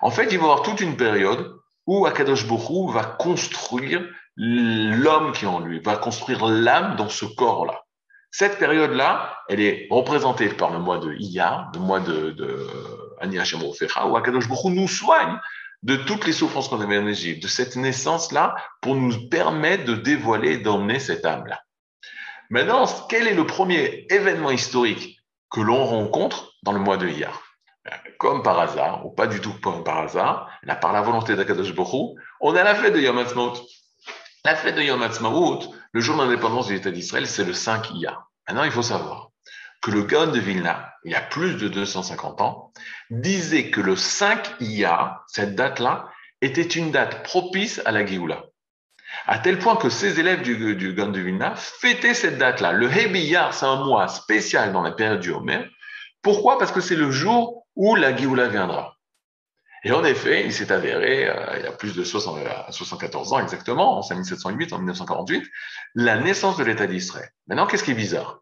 [0.01, 5.31] En fait, il va y avoir toute une période où Akadosh Borou va construire l'homme
[5.31, 7.81] qui est en lui, va construire l'âme dans ce corps-là.
[8.31, 12.67] Cette période-là, elle est représentée par le mois de Iyar, le mois de, de
[14.05, 15.37] où Akadosh Borou nous soigne
[15.83, 19.95] de toutes les souffrances qu'on avait en Égypte, de cette naissance-là, pour nous permettre de
[19.95, 21.61] dévoiler, d'emmener cette âme-là.
[22.49, 25.19] Maintenant, quel est le premier événement historique
[25.51, 27.52] que l'on rencontre dans le mois de Iyar
[28.17, 31.73] comme par hasard, ou pas du tout comme par hasard, là, par la volonté d'Akadosh
[31.73, 33.53] Borou, on a la fête de Yom Ha'atzmaut.
[34.45, 35.59] La fête de Yom Ha'atzmaut,
[35.91, 38.31] le jour d'indépendance du l'État d'Israël, c'est le 5 Iyar.
[38.47, 39.29] Maintenant, il faut savoir
[39.81, 42.71] que le Gaon de Vilna, il y a plus de 250 ans,
[43.09, 46.09] disait que le 5 Iyar, cette date-là,
[46.41, 48.43] était une date propice à la Géoula.
[49.27, 52.73] À tel point que ses élèves du, du de Vilna fêtaient cette date-là.
[52.73, 55.65] Le Hebiyar, c'est un mois spécial dans la période du Homer.
[56.21, 56.57] Pourquoi?
[56.57, 58.97] Parce que c'est le jour où la Géoula viendra.
[59.85, 63.39] Et en effet, il s'est avéré, euh, il y a plus de 60, 74 ans
[63.39, 65.43] exactement, en 1708, en 1948,
[65.95, 67.29] la naissance de l'État d'Israël.
[67.47, 68.39] Maintenant, qu'est-ce qui est bizarre?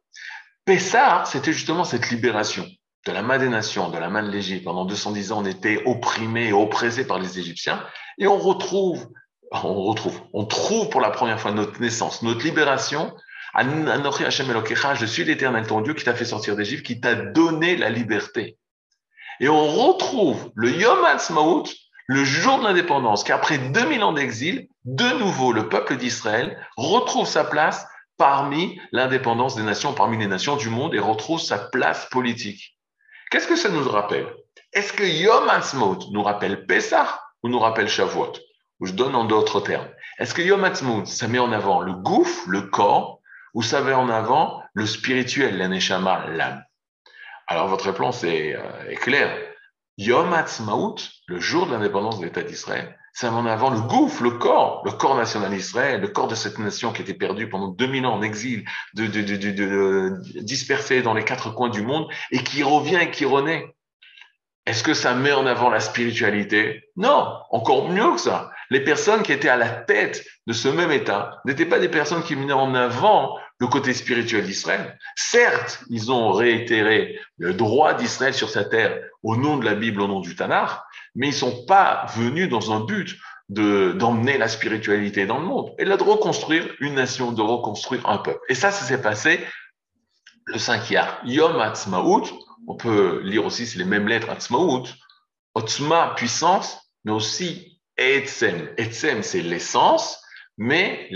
[0.66, 2.68] Pessah, c'était justement cette libération
[3.08, 4.64] de la main des nations, de la main de l'Égypte.
[4.64, 7.84] Pendant 210 ans, on était opprimés et oppressés par les Égyptiens.
[8.20, 9.08] Et on retrouve,
[9.52, 13.16] on retrouve, on trouve pour la première fois notre naissance, notre libération.
[13.60, 18.60] Je suis l'Éternel, ton Dieu, qui t'a fait sortir d'Égypte, qui t'a donné la liberté.
[19.40, 21.64] Et on retrouve le Yom Ha'atzmaut,
[22.08, 27.44] le jour de l'indépendance, qu'après 2000 ans d'exil, de nouveau, le peuple d'Israël retrouve sa
[27.44, 32.78] place parmi l'indépendance des nations, parmi les nations du monde, et retrouve sa place politique.
[33.32, 34.28] Qu'est-ce que ça nous rappelle?
[34.74, 38.34] Est-ce que Yom Ha'atzmaut nous rappelle Pessah ou nous rappelle Shavuot?
[38.80, 39.88] Ou je donne en d'autres termes.
[40.20, 43.20] Est-ce que Yom Ha'atzmaut, ça met en avant le gouffre, le corps,
[43.54, 46.64] ou ça met en avant le spirituel, l'aneshama, l'âme?
[47.52, 49.38] Alors votre réponse est, euh, claire.
[49.98, 50.96] Yom Ha'atzmaut,
[51.28, 54.92] le jour de l'indépendance de l'État d'Israël, c'est en avant le gouffre, le corps, le
[54.92, 58.22] corps national d'Israël, le corps de cette nation qui était perdue pendant 2000 ans en
[58.22, 63.00] exil, de, de, de, de, dispersé dans les quatre coins du monde et qui revient
[63.02, 63.76] et qui renaît.
[64.66, 66.86] Est-ce que ça met en avant la spiritualité?
[66.96, 68.52] Non, encore mieux que ça.
[68.70, 72.24] Les personnes qui étaient à la tête de ce même État n'étaient pas des personnes
[72.24, 74.98] qui menaient en avant le côté spirituel d'Israël.
[75.16, 80.02] Certes, ils ont réitéré le droit d'Israël sur sa terre au nom de la Bible,
[80.02, 80.72] au nom du Tanakh,
[81.14, 83.16] mais ils sont pas venus dans un but
[83.50, 88.10] de d'emmener la spiritualité dans le monde, et là de reconstruire une nation, de reconstruire
[88.10, 88.40] un peuple.
[88.50, 89.40] Et ça, ça s'est passé
[90.48, 92.24] le 5 Yar, Yom Ha'atzmaut.
[92.68, 94.86] On peut lire aussi, c'est les mêmes lettres Ha'atzmaut.
[95.54, 98.70] Otzma, puissance, mais aussi Etzem.
[98.78, 100.20] Etzem, c'est l'essence,
[100.58, 101.10] mais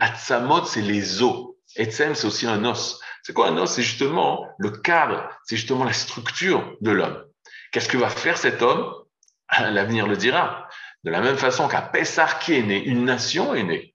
[0.00, 1.55] Atzamot, c'est les os.
[1.76, 3.00] Etzem, c'est aussi un os.
[3.22, 3.70] C'est quoi un os?
[3.70, 7.24] C'est justement le cadre, c'est justement la structure de l'homme.
[7.72, 8.92] Qu'est-ce que va faire cet homme?
[9.58, 10.68] L'avenir le dira.
[11.04, 13.94] De la même façon qu'à Pessar qui est né, une nation est née.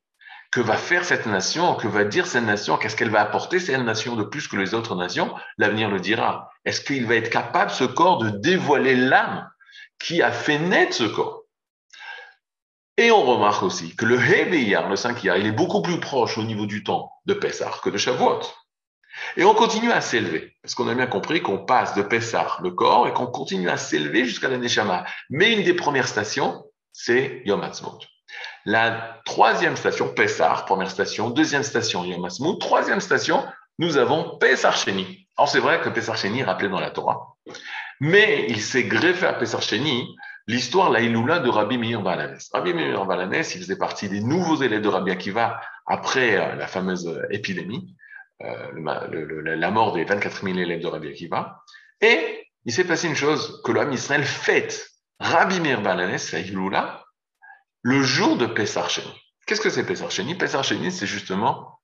[0.52, 1.76] Que va faire cette nation?
[1.76, 2.78] Que va dire cette nation?
[2.78, 5.34] Qu'est-ce qu'elle va apporter cette nation de plus que les autres nations?
[5.58, 6.52] L'avenir le dira.
[6.66, 9.50] Est-ce qu'il va être capable, ce corps, de dévoiler l'âme
[9.98, 11.41] qui a fait naître ce corps?
[13.02, 16.44] Et on remarque aussi que le Hebeyar, le 5 il est beaucoup plus proche au
[16.44, 18.42] niveau du temps de Pessah que de Shavuot.
[19.38, 22.70] Et on continue à s'élever, parce qu'on a bien compris qu'on passe de Pessah, le
[22.70, 25.06] corps, et qu'on continue à s'élever jusqu'à la Neshama.
[25.32, 27.68] Mais une des premières stations, c'est Yom.
[28.66, 32.28] La troisième station, Pessah, première station, deuxième station, Yom
[32.60, 33.44] troisième station,
[33.80, 35.28] nous avons Pessah Sheni.
[35.38, 37.36] Alors c'est vrai que Pessah Sheni est rappelé dans la Torah,
[38.00, 40.16] mais il s'est greffé à Pessah Sheni
[40.48, 42.40] l'histoire, la Iloula de Rabbi Meir Balanes.
[42.54, 46.68] Rabbi Meir Balanes, il faisait partie des nouveaux élèves de Rabbi Akiva après euh, la
[46.68, 47.96] fameuse euh, épidémie,
[48.42, 51.64] euh, la mort des 24 000 élèves de Rabbi Akiva.
[52.02, 57.06] Et il s'est passé une chose que l'homme Israël fête Rabbi Meir Balanes, la Iloula,
[57.84, 59.14] le jour de Pessah Sheni.
[59.46, 60.36] Qu'est-ce que c'est Pessah Sheni?
[60.36, 61.80] Pessah Sheni, c'est justement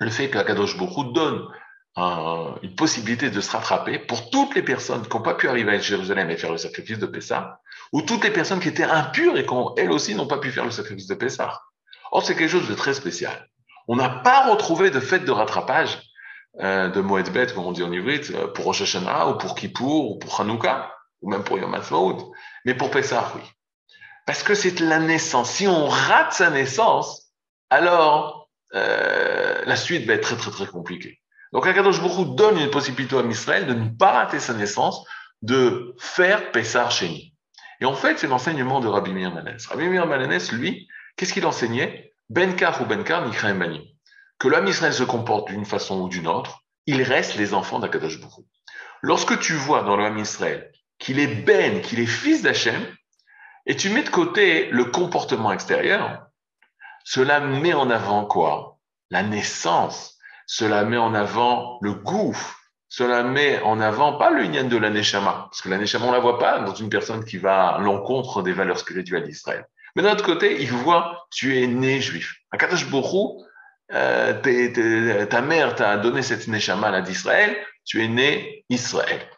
[0.00, 1.48] le fait qu'Akadosh Baruch donne
[1.96, 5.78] une possibilité de se rattraper pour toutes les personnes qui n'ont pas pu arriver à
[5.78, 7.60] Jérusalem et faire le sacrifice de Pessah,
[7.94, 10.64] ou toutes les personnes qui étaient impures et qui, elles aussi, n'ont pas pu faire
[10.64, 11.62] le sacrifice de Pessah.
[12.10, 13.48] Or, c'est quelque chose de très spécial.
[13.86, 16.02] On n'a pas retrouvé de fête de rattrapage
[16.60, 19.54] euh, de Moed Bet, comme on dit en ivrite, euh, pour Rosh Hashanah, ou pour
[19.54, 22.34] Kippour, ou pour Hanouka, ou même pour Yom Ha'atzmaut.
[22.64, 23.42] Mais pour Pessah, oui.
[24.26, 25.50] Parce que c'est la naissance.
[25.52, 27.30] Si on rate sa naissance,
[27.70, 31.20] alors euh, la suite va être très, très, très compliquée.
[31.52, 35.06] Donc, Akadosh Baruch donne une possibilité à Israël de ne pas rater sa naissance,
[35.42, 37.33] de faire Pessah Sheni.
[37.84, 39.34] Et en fait, c'est l'enseignement de Rabbi Meir.
[39.68, 40.06] Rabbi Meir
[40.52, 42.14] lui, qu'est-ce qu'il enseignait?
[42.30, 43.82] Benkar ou Benkar, Nikraim Banim.
[44.38, 48.22] Que l'homme Israël se comporte d'une façon ou d'une autre, il reste les enfants d'Akadosh
[48.22, 48.46] Baruch
[49.02, 52.82] Lorsque tu vois dans l'homme Israël qu'il est Ben, qu'il est fils d'Hachem,
[53.66, 56.24] et tu mets de côté le comportement extérieur,
[57.04, 58.78] cela met en avant quoi?
[59.10, 60.16] La naissance,
[60.46, 62.58] cela met en avant le gouffre,
[62.96, 66.38] cela met en avant pas le lien de l'aneshama, parce que l'aneshama, on la voit
[66.38, 69.66] pas dans une personne qui va à l'encontre des valeurs spirituelles d'Israël.
[69.96, 72.36] Mais d'un autre côté, il voit, tu es né juif.
[72.52, 72.86] À Katash
[73.92, 79.28] euh, ta mère t'a donné cette neshama d'Israël, tu es né Israël.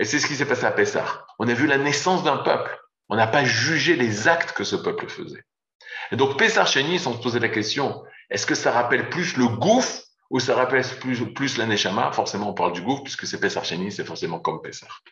[0.00, 1.26] Et c'est ce qui s'est passé à Pessah.
[1.38, 2.76] On a vu la naissance d'un peuple.
[3.08, 5.44] On n'a pas jugé les actes que ce peuple faisait.
[6.10, 9.46] Et donc, Pessah Chéni, sans se poser la question, est-ce que ça rappelle plus le
[9.46, 13.40] gouffre ou ça rappelle plus, plus la Neshama, forcément on parle du gouffre, puisque c'est
[13.40, 15.02] Pessar Sheni, c'est forcément comme Pessar.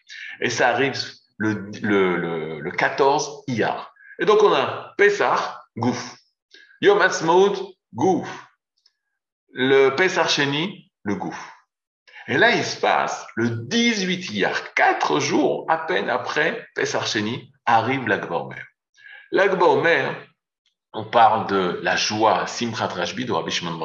[0.41, 0.95] Et ça arrive
[1.39, 3.93] le, le, le, 14 Iyar.
[4.19, 6.17] Et donc on a Pessar, gouffre.
[6.81, 8.49] Yom Ha'atzmaut, gouffre.
[9.53, 11.51] Le Pessar Sheni, le gouffre.
[12.27, 17.53] Et là, il se passe le 18 Iyar, quatre jours à peine après Pessar Sheni,
[17.67, 18.65] arrive l'Akba Omer.
[19.61, 20.17] Omer,
[20.93, 23.79] on parle de la joie Simchat Rashbi de Rabbi Shimon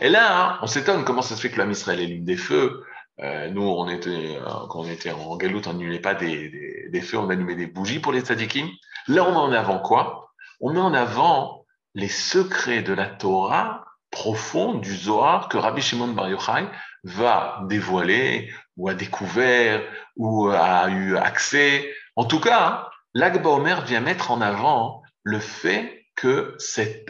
[0.00, 2.84] et là, on s'étonne comment ça se fait que l'âme Israël allume des feux.
[3.20, 7.00] Euh, nous, on était, euh, quand on était en Galout, on n'allumait pas des, des,
[7.00, 8.68] feux, on allumait des bougies pour les tzadikim.
[9.08, 10.32] Là, on met en avant quoi?
[10.60, 16.08] On met en avant les secrets de la Torah profonde du Zohar que Rabbi Shimon
[16.08, 16.66] Bar Yochai
[17.04, 19.82] va dévoiler ou a découvert
[20.16, 21.92] ou a eu accès.
[22.16, 26.56] En tout cas, l'Agba Omer vient mettre en avant le fait que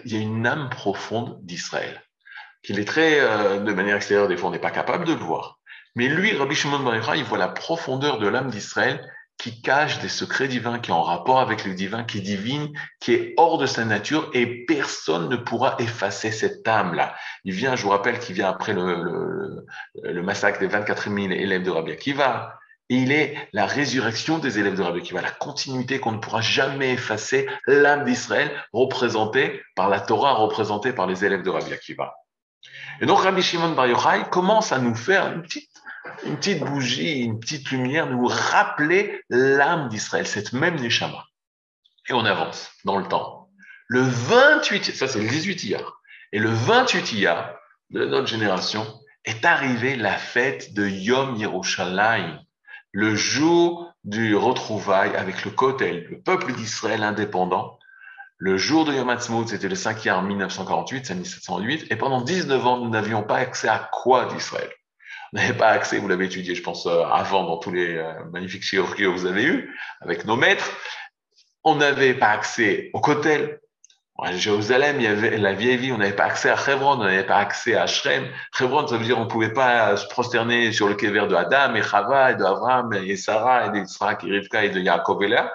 [0.05, 2.03] y a une âme profonde d'Israël
[2.65, 5.21] qu'il est très, euh, de manière extérieure, des fois on n'est pas capable de le
[5.21, 5.59] voir.
[5.95, 9.01] Mais lui, Rabbi Shimon Bar il voit la profondeur de l'âme d'Israël
[9.39, 12.73] qui cache des secrets divins, qui est en rapport avec le divin, qui est divine,
[13.01, 17.15] qui est hors de sa nature, et personne ne pourra effacer cette âme-là.
[17.45, 19.67] Il vient, je vous rappelle, qu'il vient après le, le,
[20.03, 22.59] le, massacre des 24 000 élèves de Rabbi Akiva,
[22.91, 26.41] et il est la résurrection des élèves de Rabbi Akiva, la continuité qu'on ne pourra
[26.41, 32.15] jamais effacer, l'âme d'Israël représentée par la Torah, représentée par les élèves de Rabbi Akiva.
[33.01, 37.71] Et donc Rabbi Shimon Bar Yochai commence à nous faire une petite, bougie, une petite
[37.71, 41.25] lumière, nous rappeler l'âme d'Israël, cette même Neshama.
[42.09, 43.51] Et on avance dans le temps.
[43.89, 46.01] Le 28, ça c'est le 18 Iyar,
[46.33, 47.55] et le 28 Iyar
[47.91, 48.87] de notre génération
[49.25, 52.41] est arrivé la fête de Yom Yerushalayim,
[52.93, 57.79] le jour du retrouvail avec le Kotel, le peuple d'Israël indépendant,
[58.39, 59.17] le jour de Yom
[59.47, 63.69] c'était le 5 en 1948, c'est 1708, et pendant 19 ans, nous n'avions pas accès
[63.69, 64.71] à quoi d'Israël
[65.33, 68.13] On n'avait pas accès, vous l'avez étudié, je pense, euh, avant dans tous les euh,
[68.33, 70.69] magnifiques chirurgies que vous avez eus, avec nos maîtres.
[71.63, 73.61] On n'avait pas accès au Kotel.
[74.23, 77.05] À Jérusalem, il y avait la vieille vie, on n'avait pas accès à Hebron, on
[77.05, 78.29] n'avait pas accès à Shrem.
[78.61, 81.75] Hebron, ça veut dire on ne pouvait pas se prosterner sur le kéver de Adam
[81.75, 85.29] et Chava et de Avram et Sarah et d'Israël et Rivka et de Yaakov et
[85.29, 85.53] Léa.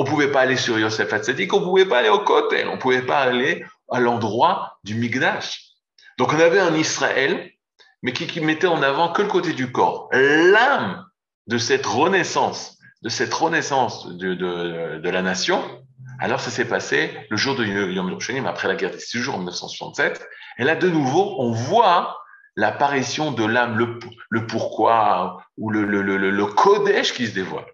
[0.00, 3.02] On pouvait pas aller sur Yosef Hatzadik, on pouvait pas aller au côté, on pouvait
[3.02, 5.72] pas aller à l'endroit du Migdash.
[6.18, 7.50] Donc on avait un Israël,
[8.04, 10.08] mais qui, mettait en avant que le côté du corps.
[10.12, 11.04] L'âme
[11.48, 15.64] de cette renaissance, de cette renaissance de, la nation,
[16.20, 19.34] alors ça s'est passé le jour de Yom Yerushalayim, après la guerre des six jours
[19.34, 20.28] en 1967.
[20.58, 22.20] Et là, de nouveau, on voit
[22.54, 27.66] l'apparition de l'âme, le, pourquoi, ou le, Kodesh qui se dévoile,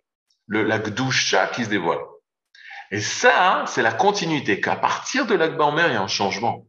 [0.47, 2.01] le, la Gdusha qui se dévoile.
[2.91, 6.67] Et ça, c'est la continuité, qu'à partir de l'Akba Omer, il y a un changement.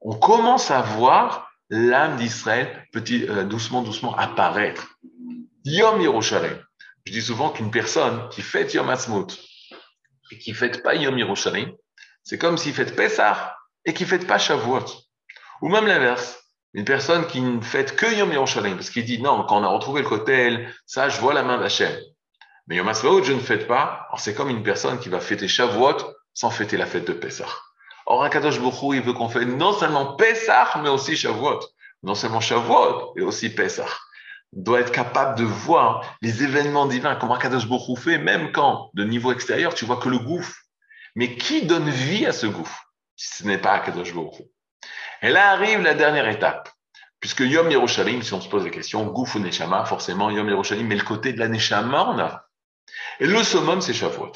[0.00, 4.96] On commence à voir l'âme d'Israël petit, euh, doucement, doucement apparaître.
[5.64, 6.58] Yom Yerushalayim.
[7.04, 9.26] Je dis souvent qu'une personne qui fête Yom Ha'atzmaut
[10.30, 11.72] et qui fête pas Yom Yerushalayim,
[12.22, 14.84] c'est comme s'il fête Pessah et qui fête pas Shavuot.
[15.62, 16.42] Ou même l'inverse.
[16.74, 19.68] Une personne qui ne fête que Yom Yerushalayim, parce qu'il dit non, quand on a
[19.68, 21.90] retrouvé le Kotel, ça, je vois la main d'Hachem.
[22.68, 24.08] Mais Yom Ha'atzmaut, je ne fête pas.
[24.18, 25.96] C'est comme une personne qui va fêter Shavuot
[26.34, 27.48] sans fêter la fête de Pessah.
[28.04, 31.60] Or, Akadosh Bokhu, il veut qu'on fête non seulement Pessah, mais aussi Shavuot.
[32.02, 33.88] Non seulement Shavuot, mais aussi Pessah.
[34.54, 38.90] On doit être capable de voir les événements divins, comme Akadosh Bokhu fait, même quand,
[38.92, 40.54] de niveau extérieur, tu vois que le gouffre.
[41.16, 44.42] Mais qui donne vie à ce gouffre, si ce n'est pas Akadosh Bokhu
[45.22, 46.68] Et là arrive la dernière étape.
[47.20, 50.86] Puisque Yom Yerushalayim, si on se pose la question, gouffre ou Neshama, forcément Yom Yerushalayim,
[50.86, 52.47] mais le côté de la Neshama, on a
[53.20, 54.32] et le summum, c'est Shavuot.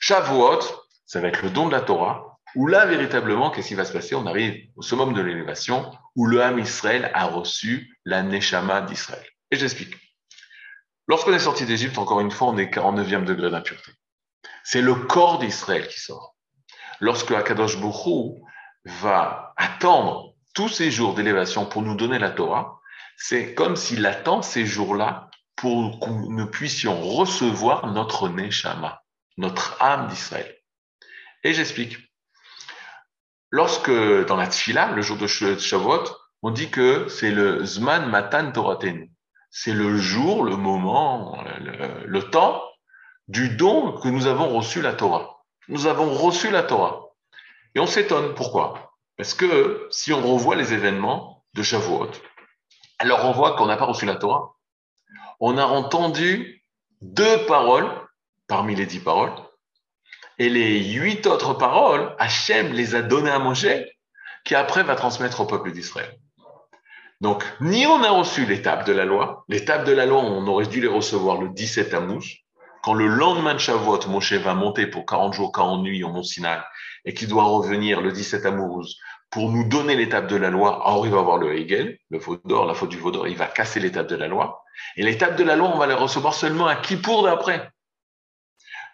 [0.00, 0.60] Shavuot,
[1.06, 3.92] ça va être le don de la Torah, où là, véritablement, qu'est-ce qui va se
[3.92, 4.14] passer?
[4.14, 9.26] On arrive au summum de l'élévation, où le Ham Israël a reçu la Neshama d'Israël.
[9.50, 9.94] Et j'explique.
[11.08, 13.92] Lorsqu'on est sorti d'Égypte, encore une fois, on est 49e degré d'impureté.
[14.64, 16.36] C'est le corps d'Israël qui sort.
[17.00, 18.40] Lorsque Akadosh Bokhu
[18.84, 22.80] va attendre tous ces jours d'élévation pour nous donner la Torah,
[23.16, 29.02] c'est comme s'il attend ces jours-là pour que nous puissions recevoir notre Neshama,
[29.36, 30.56] notre âme d'Israël.
[31.44, 31.98] Et j'explique.
[33.50, 36.04] Lorsque dans la Tfila, le jour de Shavuot,
[36.42, 39.08] on dit que c'est le Zman Matan Toraten.
[39.50, 42.62] C'est le jour, le moment, le, le, temps
[43.28, 45.42] du don que nous avons reçu la Torah.
[45.68, 47.10] Nous avons reçu la Torah.
[47.74, 48.34] Et on s'étonne.
[48.34, 48.94] Pourquoi?
[49.18, 52.10] Parce que si on revoit les événements de Shavuot,
[52.98, 54.54] alors on voit qu'on n'a pas reçu la Torah
[55.42, 56.62] on a entendu
[57.00, 57.90] deux paroles
[58.46, 59.32] parmi les dix paroles,
[60.38, 63.66] et les huit autres paroles, Hachem les a données à Moshe,
[64.44, 66.16] qui après va transmettre au peuple d'Israël.
[67.20, 70.66] Donc, ni on a reçu l'étape de la loi, l'étape de la loi, on aurait
[70.66, 72.38] dû les recevoir le 17 Tammuz,
[72.84, 76.22] quand le lendemain de Shavuot, Moshe va monter pour 40 jours, 40 nuits au Mont
[76.22, 76.58] Sinai,
[77.04, 78.94] et qui doit revenir le 17 Tammuz
[79.32, 82.66] pour nous donner l'étape de la loi, or il va avoir le Hegel, le d'or,
[82.66, 84.62] la faute du d'or, il va casser l'étape de la loi.
[84.96, 87.70] Et l'étape de la loi, on va la recevoir seulement à Kippour d'après.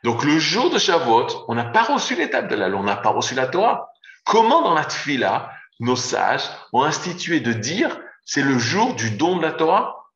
[0.04, 2.96] Donc le jour de Shavuot, on n'a pas reçu l'étape de la loi, on n'a
[2.96, 3.90] pas reçu la Torah.
[4.24, 9.38] Comment dans la Tfila, nos sages ont institué de dire c'est le jour du don
[9.38, 10.06] de la Torah?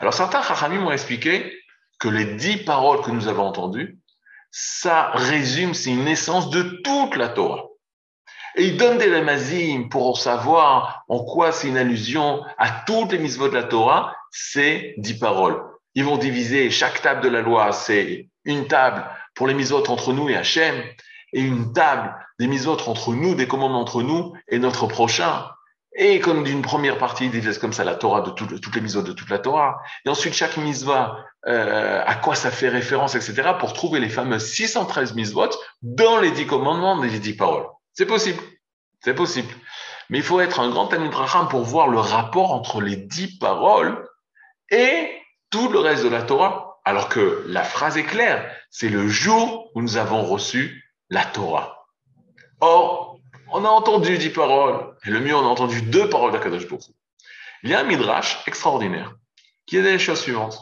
[0.00, 1.52] Alors certains Chachamim m'ont expliqué
[1.98, 3.98] que les dix paroles que nous avons entendues,
[4.50, 7.64] ça résume, c'est une essence de toute la Torah.
[8.56, 13.18] Et il donne des lemazim pour savoir en quoi c'est une allusion à toutes les
[13.18, 15.62] mitzvot de la Torah, c'est dix paroles.
[15.94, 20.12] Ils vont diviser chaque table de la loi, c'est une table pour les mitzvot entre
[20.12, 20.82] nous et Hachem,
[21.32, 25.46] et une table des mitzvot entre nous, des commandements entre nous et notre prochain.
[25.94, 29.02] Et comme d'une première partie, ils divisent comme ça la Torah de toutes les mitzvot
[29.02, 29.78] de toute la Torah.
[30.06, 34.46] Et ensuite, chaque mitzvah, euh, à quoi ça fait référence, etc., pour trouver les fameuses
[34.46, 35.50] 613 mitzvot
[35.82, 37.66] dans les dix commandements des dix paroles.
[37.94, 38.42] C'est possible.
[39.00, 39.52] C'est possible.
[40.10, 41.12] Mais il faut être un grand Talmud
[41.50, 44.06] pour voir le rapport entre les dix paroles
[44.70, 45.10] et
[45.50, 46.80] tout le reste de la Torah.
[46.84, 48.50] Alors que la phrase est claire.
[48.70, 51.86] C'est le jour où nous avons reçu la Torah.
[52.60, 54.96] Or, on a entendu dix paroles.
[55.04, 56.84] Et le mieux, on a entendu deux paroles d'Akadosh Baruch
[57.62, 59.14] Il y a un midrash extraordinaire
[59.66, 60.58] qui est des choses suivantes.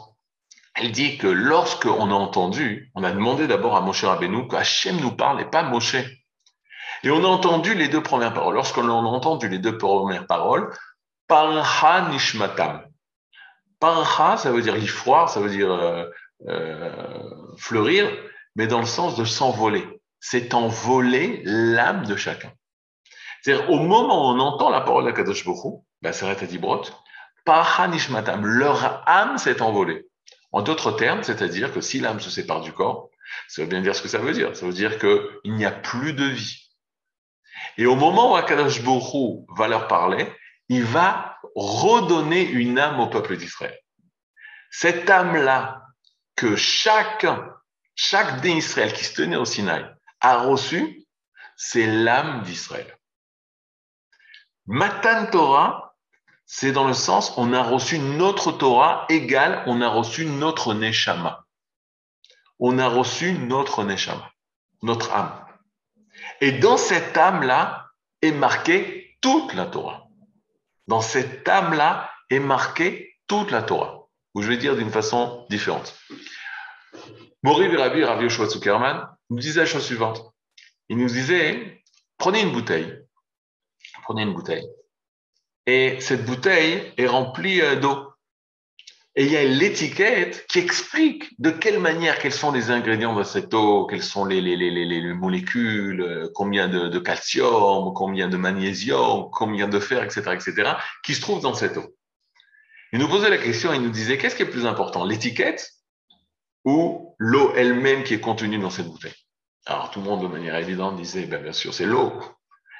[0.75, 4.55] Elle dit que lorsque on a entendu, on a demandé d'abord à Moshe Rabbeinu que
[4.55, 5.95] Hachem nous parle et pas Moshe.
[7.03, 8.55] Et on a entendu les deux premières paroles.
[8.55, 10.71] Lorsqu'on a entendu les deux premières paroles,
[11.27, 12.85] parha nishmatam.
[13.79, 16.05] Parha, ça veut dire l'ifroir, ça veut dire euh,
[16.47, 18.07] euh, fleurir,
[18.55, 19.87] mais dans le sens de s'envoler.
[20.19, 22.51] C'est envoler l'âme de chacun.
[23.41, 26.83] C'est-à-dire, au moment où on entend la parole de Kadosh Bokhu, ben, c'est Dibrot,
[27.43, 30.05] parha nishmatam, leur âme s'est envolée.
[30.51, 33.09] En d'autres termes, c'est-à-dire que si l'âme se sépare du corps,
[33.47, 34.55] ça veut bien dire ce que ça veut dire.
[34.55, 36.70] Ça veut dire qu'il n'y a plus de vie.
[37.77, 40.31] Et au moment où Akadosh Borou va leur parler,
[40.69, 43.77] il va redonner une âme au peuple d'Israël.
[44.69, 45.83] Cette âme-là
[46.35, 47.53] que chacun,
[47.95, 49.85] chaque d'Israël qui se tenait au Sinaï
[50.21, 51.05] a reçu,
[51.57, 52.97] c'est l'âme d'Israël.
[54.65, 55.95] Matan Torah,
[56.45, 61.45] c'est dans le sens on a reçu notre Torah égale on a reçu notre Neshama.
[62.59, 64.31] On a reçu notre Neshama,
[64.81, 65.50] notre âme.
[66.41, 67.89] Et dans cette âme-là
[68.21, 70.07] est marquée toute la Torah.
[70.87, 75.97] Dans cette âme-là est marquée toute la Torah, ou je vais dire d'une façon différente.
[77.43, 78.47] Mori Rabbi Rav Yoshua
[79.29, 80.33] nous disait la chose suivante.
[80.89, 81.81] Il nous disait,
[82.17, 82.93] prenez une bouteille,
[84.03, 84.67] prenez une bouteille,
[85.65, 88.10] et cette bouteille est remplie euh, d'eau.
[89.17, 93.23] Et il y a l'étiquette qui explique de quelle manière, quels sont les ingrédients de
[93.23, 98.37] cette eau, quelles sont les, les, les, les molécules, euh, combien de, calcium, combien de
[98.37, 100.71] magnésium, combien de fer, etc., etc.,
[101.03, 101.93] qui se trouvent dans cette eau.
[102.93, 105.71] Il nous posait la question, il nous disait, qu'est-ce qui est plus important, l'étiquette
[106.63, 109.15] ou l'eau elle-même qui est contenue dans cette bouteille?
[109.65, 112.13] Alors tout le monde, de manière évidente, disait, ben, bien sûr, c'est l'eau.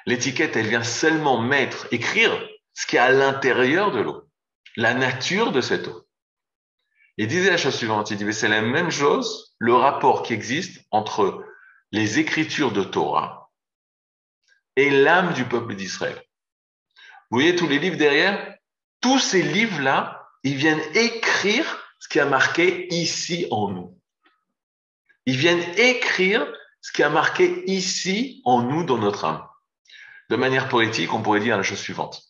[0.06, 2.32] L'étiquette, elle vient seulement mettre, écrire
[2.72, 4.22] ce qui est à l'intérieur de l'eau,
[4.76, 6.06] la nature de cette eau.
[7.18, 10.84] Il disait la chose suivante, il dit, c'est la même chose, le rapport qui existe
[10.90, 11.44] entre
[11.90, 13.50] les écritures de Torah
[14.76, 16.22] et l'âme du peuple d'Israël.
[17.30, 18.56] Vous voyez tous les livres derrière?
[19.00, 23.98] Tous ces livres-là, ils viennent écrire ce qui a marqué ici en nous.
[25.26, 26.46] Ils viennent écrire
[26.80, 29.46] ce qui a marqué ici en nous dans notre âme.
[30.30, 32.22] De manière poétique, on pourrait dire la chose suivante.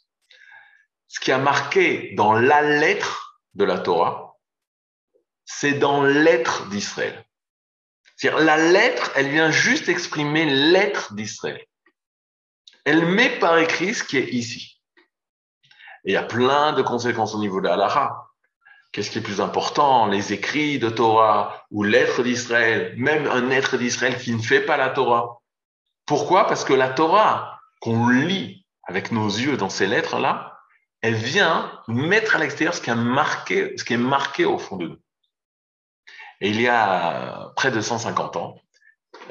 [1.08, 4.31] Ce qui a marqué dans la lettre de la Torah,
[5.58, 7.24] c'est dans l'être d'Israël.
[8.16, 11.64] C'est-à-dire, la lettre, elle vient juste exprimer l'être d'Israël.
[12.84, 14.80] Elle met par écrit ce qui est ici.
[16.04, 18.30] Et il y a plein de conséquences au niveau de l'Alara.
[18.90, 23.76] Qu'est-ce qui est plus important Les écrits de Torah ou l'être d'Israël, même un être
[23.76, 25.40] d'Israël qui ne fait pas la Torah?
[26.06, 26.46] Pourquoi?
[26.46, 30.58] Parce que la Torah qu'on lit avec nos yeux dans ces lettres-là,
[31.00, 34.88] elle vient mettre à l'extérieur ce qui, marqué, ce qui est marqué au fond de
[34.88, 35.01] nous.
[36.42, 38.60] Et il y a près de 150 ans,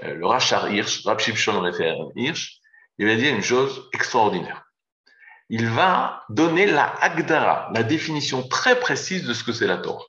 [0.03, 1.61] euh, le Rachar Hirsch, Rab Shimshon
[2.15, 2.61] Hirsch,
[2.97, 4.63] il va dire une chose extraordinaire.
[5.49, 10.05] Il va donner la Agdara, la définition très précise de ce que c'est la Torah.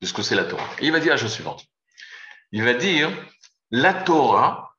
[0.00, 0.68] De ce que c'est la Torah.
[0.80, 1.64] Il va dire la chose suivante.
[2.50, 3.08] Il va dire,
[3.70, 4.74] la Torah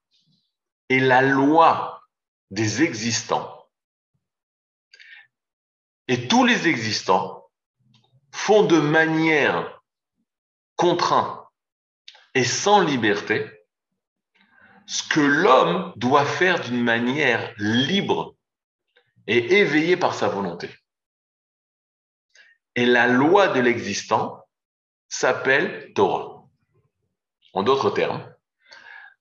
[0.90, 2.02] est la loi
[2.52, 3.66] des existants.
[6.10, 7.50] Et tous les existants
[8.34, 9.80] font de manière
[10.84, 11.48] contraint
[12.36, 13.50] et sans liberté,
[14.86, 18.36] ce que l'homme doit faire d'une manière libre
[19.28, 20.70] et éveillée par sa volonté.
[22.76, 24.44] Et la loi de l'existant
[25.08, 26.44] s'appelle Torah.
[27.54, 28.30] En d'autres termes,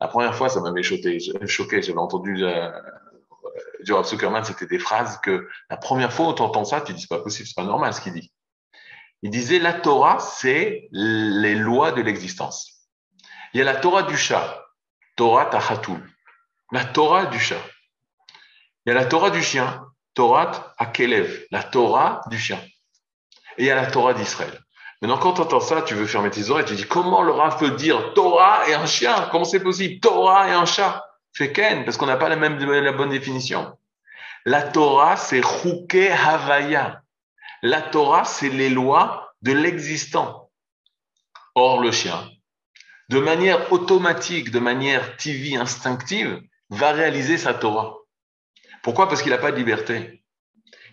[0.01, 2.73] la première fois, ça m'avait choqué, choqué j'avais entendu euh,
[3.85, 7.03] du Zuckerman, c'était des phrases que la première fois où tu entends ça, tu dis
[7.03, 8.33] c'est pas possible, c'est pas normal ce qu'il dit.
[9.23, 12.89] Il disait la Torah, c'est les lois de l'existence.
[13.55, 14.65] Il y a la Torah du chat,
[15.17, 16.03] Torah Tahatul,
[16.73, 17.63] la Torah du chat.
[18.85, 22.59] Il y a la Torah du chien, Torah Akelev, la Torah du chien.
[23.59, 24.59] Et il y a la Torah d'Israël.
[25.01, 27.59] Maintenant, quand tu entends ça, tu veux fermer tes oreilles, tu dis comment le Rav
[27.59, 29.29] peut dire Torah et un chien?
[29.31, 30.01] Comment c'est possible?
[30.01, 31.05] Torah et un chat
[31.35, 33.77] Ken, parce qu'on n'a pas la même la bonne définition.
[34.45, 37.02] La Torah, c'est Chouke Havaya.
[37.63, 40.51] La Torah, c'est les lois de l'existant.
[41.55, 42.29] Or, le chien,
[43.09, 47.99] de manière automatique, de manière TV instinctive, va réaliser sa Torah.
[48.83, 49.09] Pourquoi?
[49.09, 50.25] Parce qu'il n'a pas de liberté.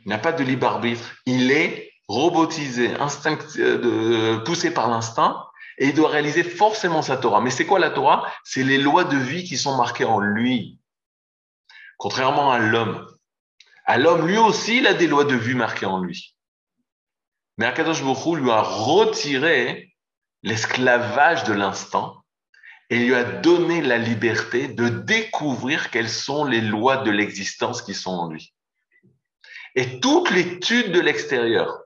[0.05, 1.15] Il n'a pas de libre arbitre.
[1.26, 2.91] Il est robotisé,
[3.57, 5.45] euh, poussé par l'instinct,
[5.80, 7.41] et il doit réaliser forcément sa Torah.
[7.41, 8.32] Mais c'est quoi la Torah?
[8.43, 10.80] C'est les lois de vie qui sont marquées en lui.
[11.97, 13.07] Contrairement à l'homme.
[13.86, 16.36] À l'homme, lui aussi, il a des lois de vie marquées en lui.
[17.60, 19.93] Mais Akadosh Bokhu lui a retiré
[20.43, 22.24] l'esclavage de l'instant
[22.89, 27.93] et lui a donné la liberté de découvrir quelles sont les lois de l'existence qui
[27.93, 28.53] sont en lui.
[29.76, 31.82] Et toute l'étude de l'extérieur,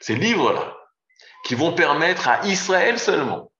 [0.00, 0.76] ces livres-là,
[1.44, 3.52] qui vont permettre à Israël seulement.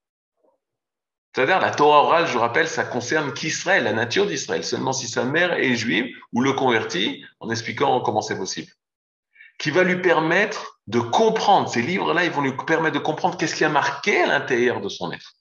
[1.33, 5.23] C'est-à-dire, la Torah orale, je rappelle, ça concerne qu'Israël, la nature d'Israël, seulement si sa
[5.23, 8.73] mère est juive ou le convertit, en expliquant comment c'est possible.
[9.57, 13.55] Qui va lui permettre de comprendre, ces livres-là, ils vont lui permettre de comprendre qu'est-ce
[13.55, 15.35] qui a marqué à l'intérieur de son être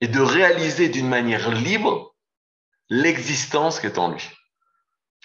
[0.00, 2.16] et de réaliser d'une manière libre
[2.90, 4.28] l'existence qui est en lui.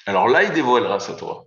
[0.05, 1.45] Alors là, il dévoilera sa Torah.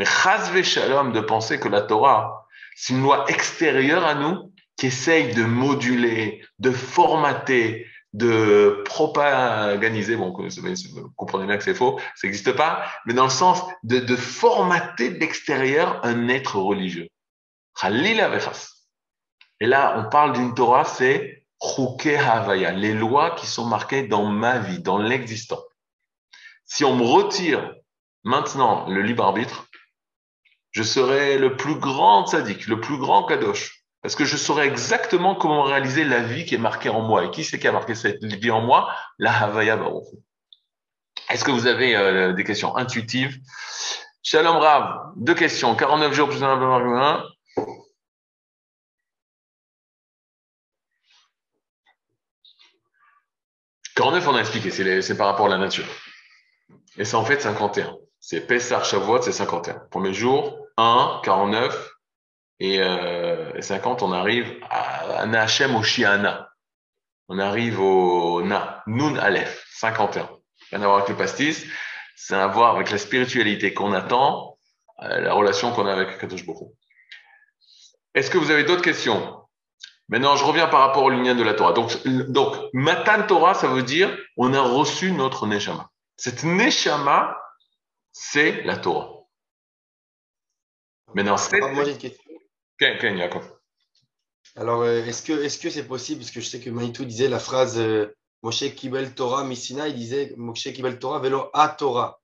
[0.00, 4.86] Mais chas shalom de penser que la Torah, c'est une loi extérieure à nous qui
[4.86, 12.26] essaye de moduler, de formater, de propaganiser, bon, vous comprenez bien que c'est faux, ça
[12.26, 17.08] n'existe pas, mais dans le sens de, formater de l'extérieur un être religieux.
[19.60, 21.46] Et là, on parle d'une Torah, c'est
[22.74, 25.62] les lois qui sont marquées dans ma vie, dans l'existant.
[26.64, 27.74] Si on me retire
[28.24, 29.66] maintenant le libre arbitre,
[30.72, 33.75] je serai le plus grand sadique, le plus grand kadosh.
[34.06, 37.24] Parce que je saurai exactement comment réaliser la vie qui est marquée en moi.
[37.24, 38.88] Et qui c'est qui a marqué cette vie en moi?
[39.18, 40.06] La Havaya Baruch.
[41.28, 43.40] Est-ce que vous avez euh, des questions intuitives?
[44.22, 45.74] Shalom Rav, deux questions.
[45.74, 47.24] 49 jours plus un
[53.96, 54.70] 49, on a expliqué,
[55.02, 55.86] c'est par rapport à la nature.
[56.96, 57.96] Et c'est en fait 51.
[58.20, 59.88] C'est Pessar Shavuot, c'est 51.
[59.90, 61.96] Premier jour, 1, 49,
[62.60, 63.25] et, euh,
[63.62, 66.50] 50, on arrive à, à Nachem au Shiana.
[67.28, 70.28] On arrive au Na, Nun Aleph, 51.
[70.70, 71.66] Rien à voir avec le pastis,
[72.14, 74.58] c'est à voir avec la spiritualité qu'on attend,
[75.02, 76.74] euh, la relation qu'on a avec Kadosh Boko.
[78.14, 79.42] Est-ce que vous avez d'autres questions?
[80.08, 81.72] Maintenant, je reviens par rapport au lien de la Torah.
[81.72, 85.90] Donc, donc, Matan Torah, ça veut dire on a reçu notre Neshama.
[86.16, 87.36] Cette Neshama,
[88.12, 89.24] c'est la Torah.
[91.14, 91.60] Maintenant, c'est.
[92.78, 93.42] Ken, Ken, Jacob.
[94.56, 96.20] Alors, euh, est-ce que est-ce que c'est possible?
[96.20, 99.94] Parce que je sais que Manitou disait la phrase euh, Moshe Kibel Torah Missina, il
[99.94, 102.20] disait Moshe Kibel Torah Velo A Torah.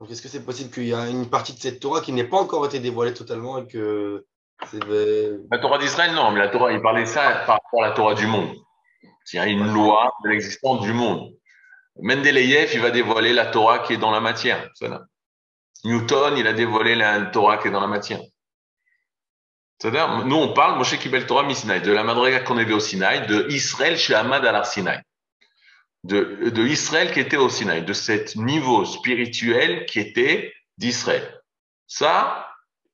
[0.00, 2.24] Donc, est-ce que c'est possible qu'il y a une partie de cette Torah qui n'ait
[2.28, 4.24] pas encore été dévoilée totalement et que
[4.70, 7.88] c'est de- La Torah d'Israël, non, mais la Torah, il parlait ça par rapport à
[7.88, 8.54] la Torah du monde.
[9.32, 11.32] Il y a une loi de l'existence du monde.
[12.00, 14.70] Mendeleïev, il va dévoiler la Torah qui est dans la matière.
[14.74, 14.88] C'est.
[15.84, 18.20] Newton, il a dévoilé la Torah qui est dans la matière.
[19.80, 23.26] C'est-à-dire, nous, on parle, Moshe Kibel Torah Misinaï, de la Madriga qu'on avait au Sinaï,
[23.26, 25.00] de Israël chez Ahmad al Sinaï.
[26.04, 31.40] De, de Israël qui était au Sinaï, de cet niveau spirituel qui était d'Israël.
[31.86, 32.48] Ça,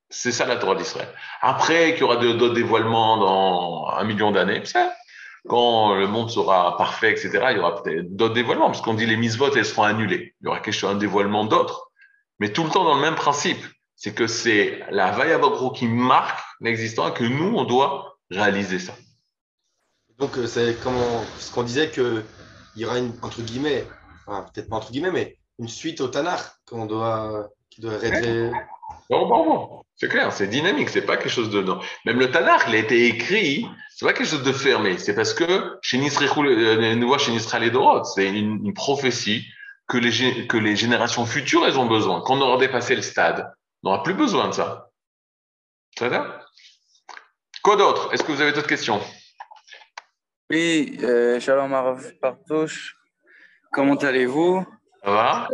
[0.09, 1.09] c'est ça la Torah d'Israël.
[1.41, 4.61] Après, qu'il y aura d'autres dévoilements dans un million d'années,
[5.47, 9.05] quand le monde sera parfait, etc., il y aura peut-être d'autres dévoilements, parce qu'on dit
[9.05, 10.35] les mises elles seront annulées.
[10.41, 11.91] Il y aura quelque chose, un dévoilement d'autres.
[12.39, 13.63] Mais tout le temps dans le même principe.
[13.95, 18.93] C'est que c'est la Vayavogro qui marque l'existant et que nous, on doit réaliser ça.
[20.17, 22.23] Donc, euh, c'est comment ce qu'on disait que
[22.75, 23.85] il y aura une entre guillemets,
[24.25, 28.51] enfin, peut-être pas entre guillemets, mais une suite au Tanakh qu'on doit qui doit être
[29.09, 29.81] Bon, bon, bon.
[29.97, 31.79] C'est clair, c'est dynamique, c'est pas quelque chose de non.
[32.05, 34.97] Même le Tanakh, il a été écrit, c'est pas quelque chose de fermé.
[34.97, 39.45] C'est parce que chez euh, nous voit chez c'est une, une prophétie
[39.87, 42.21] que les, que les générations futures, elles ont besoin.
[42.21, 43.53] Quand on aura dépassé le stade,
[43.83, 44.89] on n'aura plus besoin de ça.
[45.97, 46.09] Ça?
[46.09, 46.44] va
[47.65, 48.13] Quoi d'autre?
[48.13, 49.01] Est-ce que vous avez d'autres questions?
[50.51, 52.95] Oui, euh, Shalom Arav Partouche,
[53.71, 54.63] comment allez-vous?
[55.03, 55.49] Ça va?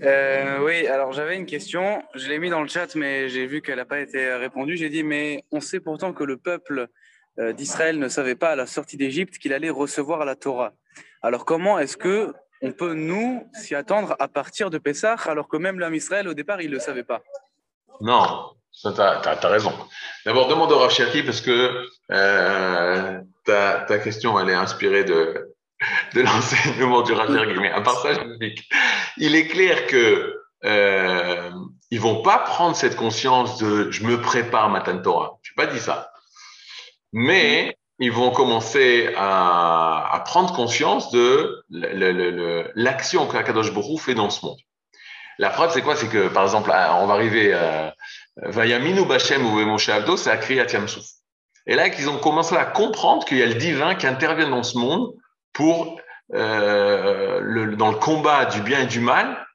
[0.00, 3.60] Euh, oui, alors j'avais une question, je l'ai mis dans le chat, mais j'ai vu
[3.60, 4.78] qu'elle n'a pas été répondue.
[4.78, 6.88] J'ai dit, mais on sait pourtant que le peuple
[7.38, 10.72] euh, d'Israël ne savait pas à la sortie d'Égypte qu'il allait recevoir la Torah.
[11.20, 15.58] Alors comment est-ce que on peut nous s'y attendre à partir de Pessah, alors que
[15.58, 17.20] même l'homme Israël au départ il ne le savait pas?
[18.00, 19.72] Non, ça t'as, t'as raison.
[20.24, 25.54] D'abord, demande au Rav Cherki parce que euh, ta, ta question, elle est inspirée de,
[26.14, 27.58] de l'enseignement du Rav Cherki.
[27.60, 28.10] Mais à part ça.
[29.18, 31.50] Il est clair que euh,
[31.90, 35.38] ils vont pas prendre cette conscience de je me prépare Matan Torah.
[35.42, 36.12] Je n'ai pas dit ça.
[37.12, 41.62] Mais ils vont commencer à, à prendre conscience de
[42.74, 44.58] l'action que Akadosh Hu fait dans ce monde.
[45.38, 45.96] La preuve, c'est quoi?
[45.96, 47.94] C'est que, par exemple, on va arriver à
[48.36, 51.04] Vayaminu Bachem ou Moshe Avdo, c'est à Yamsouf.
[51.66, 54.62] Et là, qu'ils ont commencé à comprendre qu'il y a le divin qui intervient dans
[54.62, 55.12] ce monde
[55.52, 56.00] pour
[56.34, 59.46] euh, le, dans le combat du bien et du mal.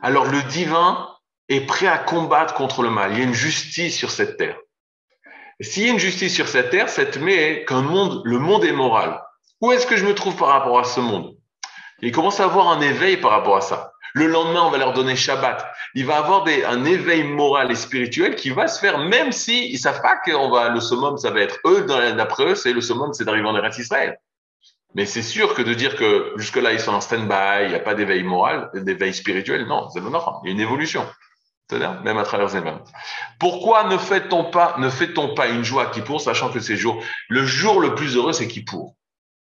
[0.00, 1.08] Alors le divin
[1.48, 3.12] est prêt à combattre contre le mal.
[3.12, 4.58] Il y a une justice sur cette terre.
[5.60, 8.64] S'il y a une justice sur cette terre, ça te met qu'un monde, le monde
[8.64, 9.20] est moral.
[9.60, 11.36] Où est-ce que je me trouve par rapport à ce monde?
[12.00, 13.93] Il commence à avoir un éveil par rapport à ça.
[14.14, 15.66] Le lendemain, on va leur donner Shabbat.
[15.94, 19.68] Il va avoir des, un éveil moral et spirituel qui va se faire, même si
[19.70, 21.82] ils savent pas qu'on va le summum, ça va être eux.
[21.82, 24.18] D'après eux, c'est le summum, c'est d'arriver en Eretz Israël.
[24.94, 27.80] Mais c'est sûr que de dire que jusque-là, ils sont en stand-by, il n'y a
[27.80, 31.04] pas d'éveil moral, d'éveil spirituel, non, c'est non, il y a une évolution.
[31.68, 32.78] C'est-à-dire, même à travers les mêmes.
[33.40, 37.02] Pourquoi ne fait-on pas, ne fait-on pas une joie qui pour, sachant que c'est jour,
[37.28, 38.94] le jour le plus heureux, c'est qui pour?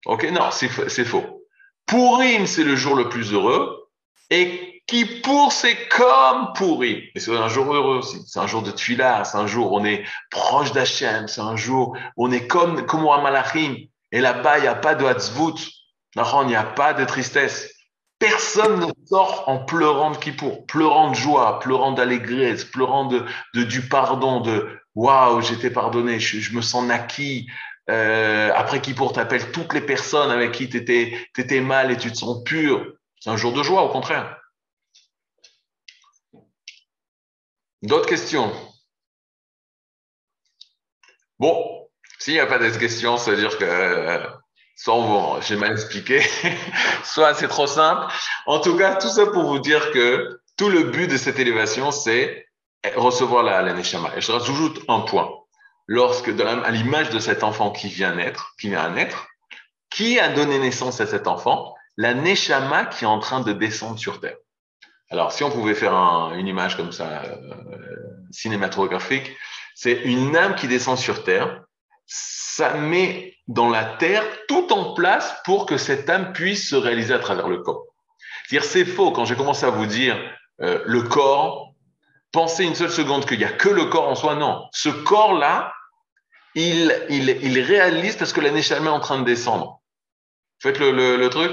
[0.05, 1.45] Ok, non, c'est c'est faux.
[1.85, 3.86] Pourim, c'est le jour le plus heureux,
[4.29, 7.01] et qui pour, c'est comme Pourim.
[7.13, 8.23] Et c'est un jour heureux aussi.
[8.25, 11.55] C'est un jour de tuila, c'est un jour où on est proche d'Hachem, c'est un
[11.55, 13.11] jour où on est comme, comme au.
[14.11, 15.05] Et là-bas, il n'y a pas de.
[16.15, 17.69] D'accord, il n'y a pas de tristesse.
[18.19, 23.23] Personne ne sort en pleurant de Kippour, pleurant de joie, pleurant d'allégresse, pleurant de,
[23.53, 27.47] de, du pardon, de waouh, j'étais pardonné, je, me sens naquis.
[27.89, 32.17] Euh, après Kippour, t'appelles toutes les personnes avec qui t'étais, t'étais mal et tu te
[32.17, 32.96] sens pur.
[33.19, 34.39] C'est un jour de joie, au contraire.
[37.81, 38.51] D'autres questions?
[41.39, 41.87] Bon,
[42.19, 44.27] s'il n'y a pas de questions, ça veut dire que euh,
[44.75, 46.21] soit j'ai mal expliqué,
[47.03, 48.11] soit c'est trop simple.
[48.45, 51.91] En tout cas, tout ça pour vous dire que tout le but de cette élévation,
[51.91, 52.47] c'est
[52.95, 54.11] recevoir la, la Neshama.
[54.15, 55.31] Et je rajoute un point.
[55.85, 59.27] Lorsque, à l'image de cet enfant qui vient naître, qui vient à naître,
[59.89, 63.97] qui a donné naissance à cet enfant La Neshama qui est en train de descendre
[63.97, 64.37] sur terre.
[65.09, 65.93] Alors, si on pouvait faire
[66.35, 67.35] une image comme ça, euh,
[68.31, 69.35] cinématographique,
[69.73, 71.63] c'est une âme qui descend sur terre.
[72.05, 77.13] Ça met dans la terre tout en place pour que cette âme puisse se réaliser
[77.13, 77.85] à travers le corps.
[78.45, 80.17] C'est-à-dire, c'est faux quand j'ai commencé à vous dire
[80.61, 81.73] euh, le corps,
[82.31, 84.35] pensez une seule seconde qu'il n'y a que le corps en soi.
[84.35, 85.73] Non, ce corps-là,
[86.55, 86.91] il,
[87.65, 89.81] réalise parce que la Neshama est en train de descendre.
[90.59, 91.51] Faites le truc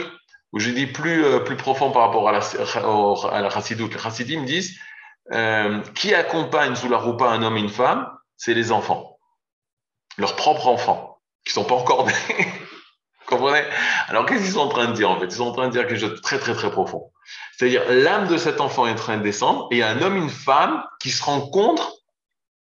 [0.55, 3.93] où j'ai dit plus, euh, plus profond par rapport à la, à la chassidoute.
[3.93, 4.79] Les chassidim disent
[5.33, 9.19] euh, qui accompagne sous la roupa un homme et une femme, c'est les enfants,
[10.17, 12.47] leurs propres enfants, qui sont pas encore nés.
[13.27, 13.65] comprenez?
[14.07, 15.27] Alors qu'est-ce qu'ils sont en train de dire en fait?
[15.27, 17.11] Ils sont en train de dire quelque chose de très très très profond.
[17.57, 20.01] C'est-à-dire l'âme de cet enfant est en train de descendre et il y a un
[20.03, 21.97] homme et une femme qui se rencontrent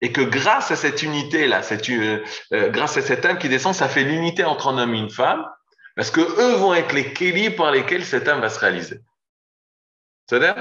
[0.01, 2.21] et que grâce à cette unité là, cette, euh,
[2.51, 5.09] euh grâce à cette âme qui descend, ça fait l'unité entre un homme et une
[5.09, 5.45] femme
[5.97, 9.01] parce que eux vont être les kélis par lesquels cette âme va se réaliser.
[10.29, 10.55] C'est-à-dire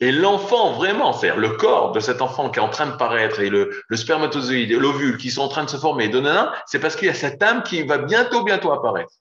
[0.00, 3.40] Et l'enfant, vraiment, c'est-à-dire le corps de cet enfant qui est en train de paraître
[3.40, 6.10] et le, le spermatozoïde et l'ovule qui sont en train de se former,
[6.66, 9.12] c'est parce qu'il y a cette âme qui va bientôt, bientôt apparaître.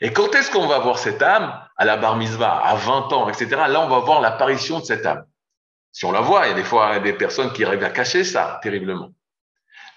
[0.00, 1.54] Et quand est-ce qu'on va voir cette âme?
[1.76, 3.48] À la bar mitzvah, à 20 ans, etc.
[3.68, 5.24] Là, on va voir l'apparition de cette âme.
[5.92, 8.24] Si on la voit, il y a des fois des personnes qui arrivent à cacher
[8.24, 9.10] ça terriblement.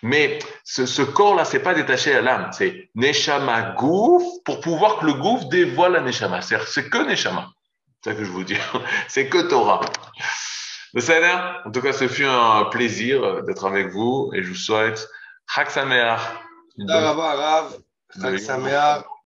[0.04, 5.06] Mais ce, ce corps-là, c'est pas détaché à l'âme, c'est Neshama Gouf pour pouvoir que
[5.06, 6.42] le Gouf dévoile la Neshama.
[6.42, 7.50] C'est que Neshama.
[8.04, 8.58] C'est ça que je vous dis.
[9.08, 9.80] c'est que Torah.
[10.94, 15.08] Le En tout cas, ce fut un plaisir d'être avec vous et je vous souhaite
[15.56, 16.20] Chag Sameach.
[16.88, 17.78] Rav.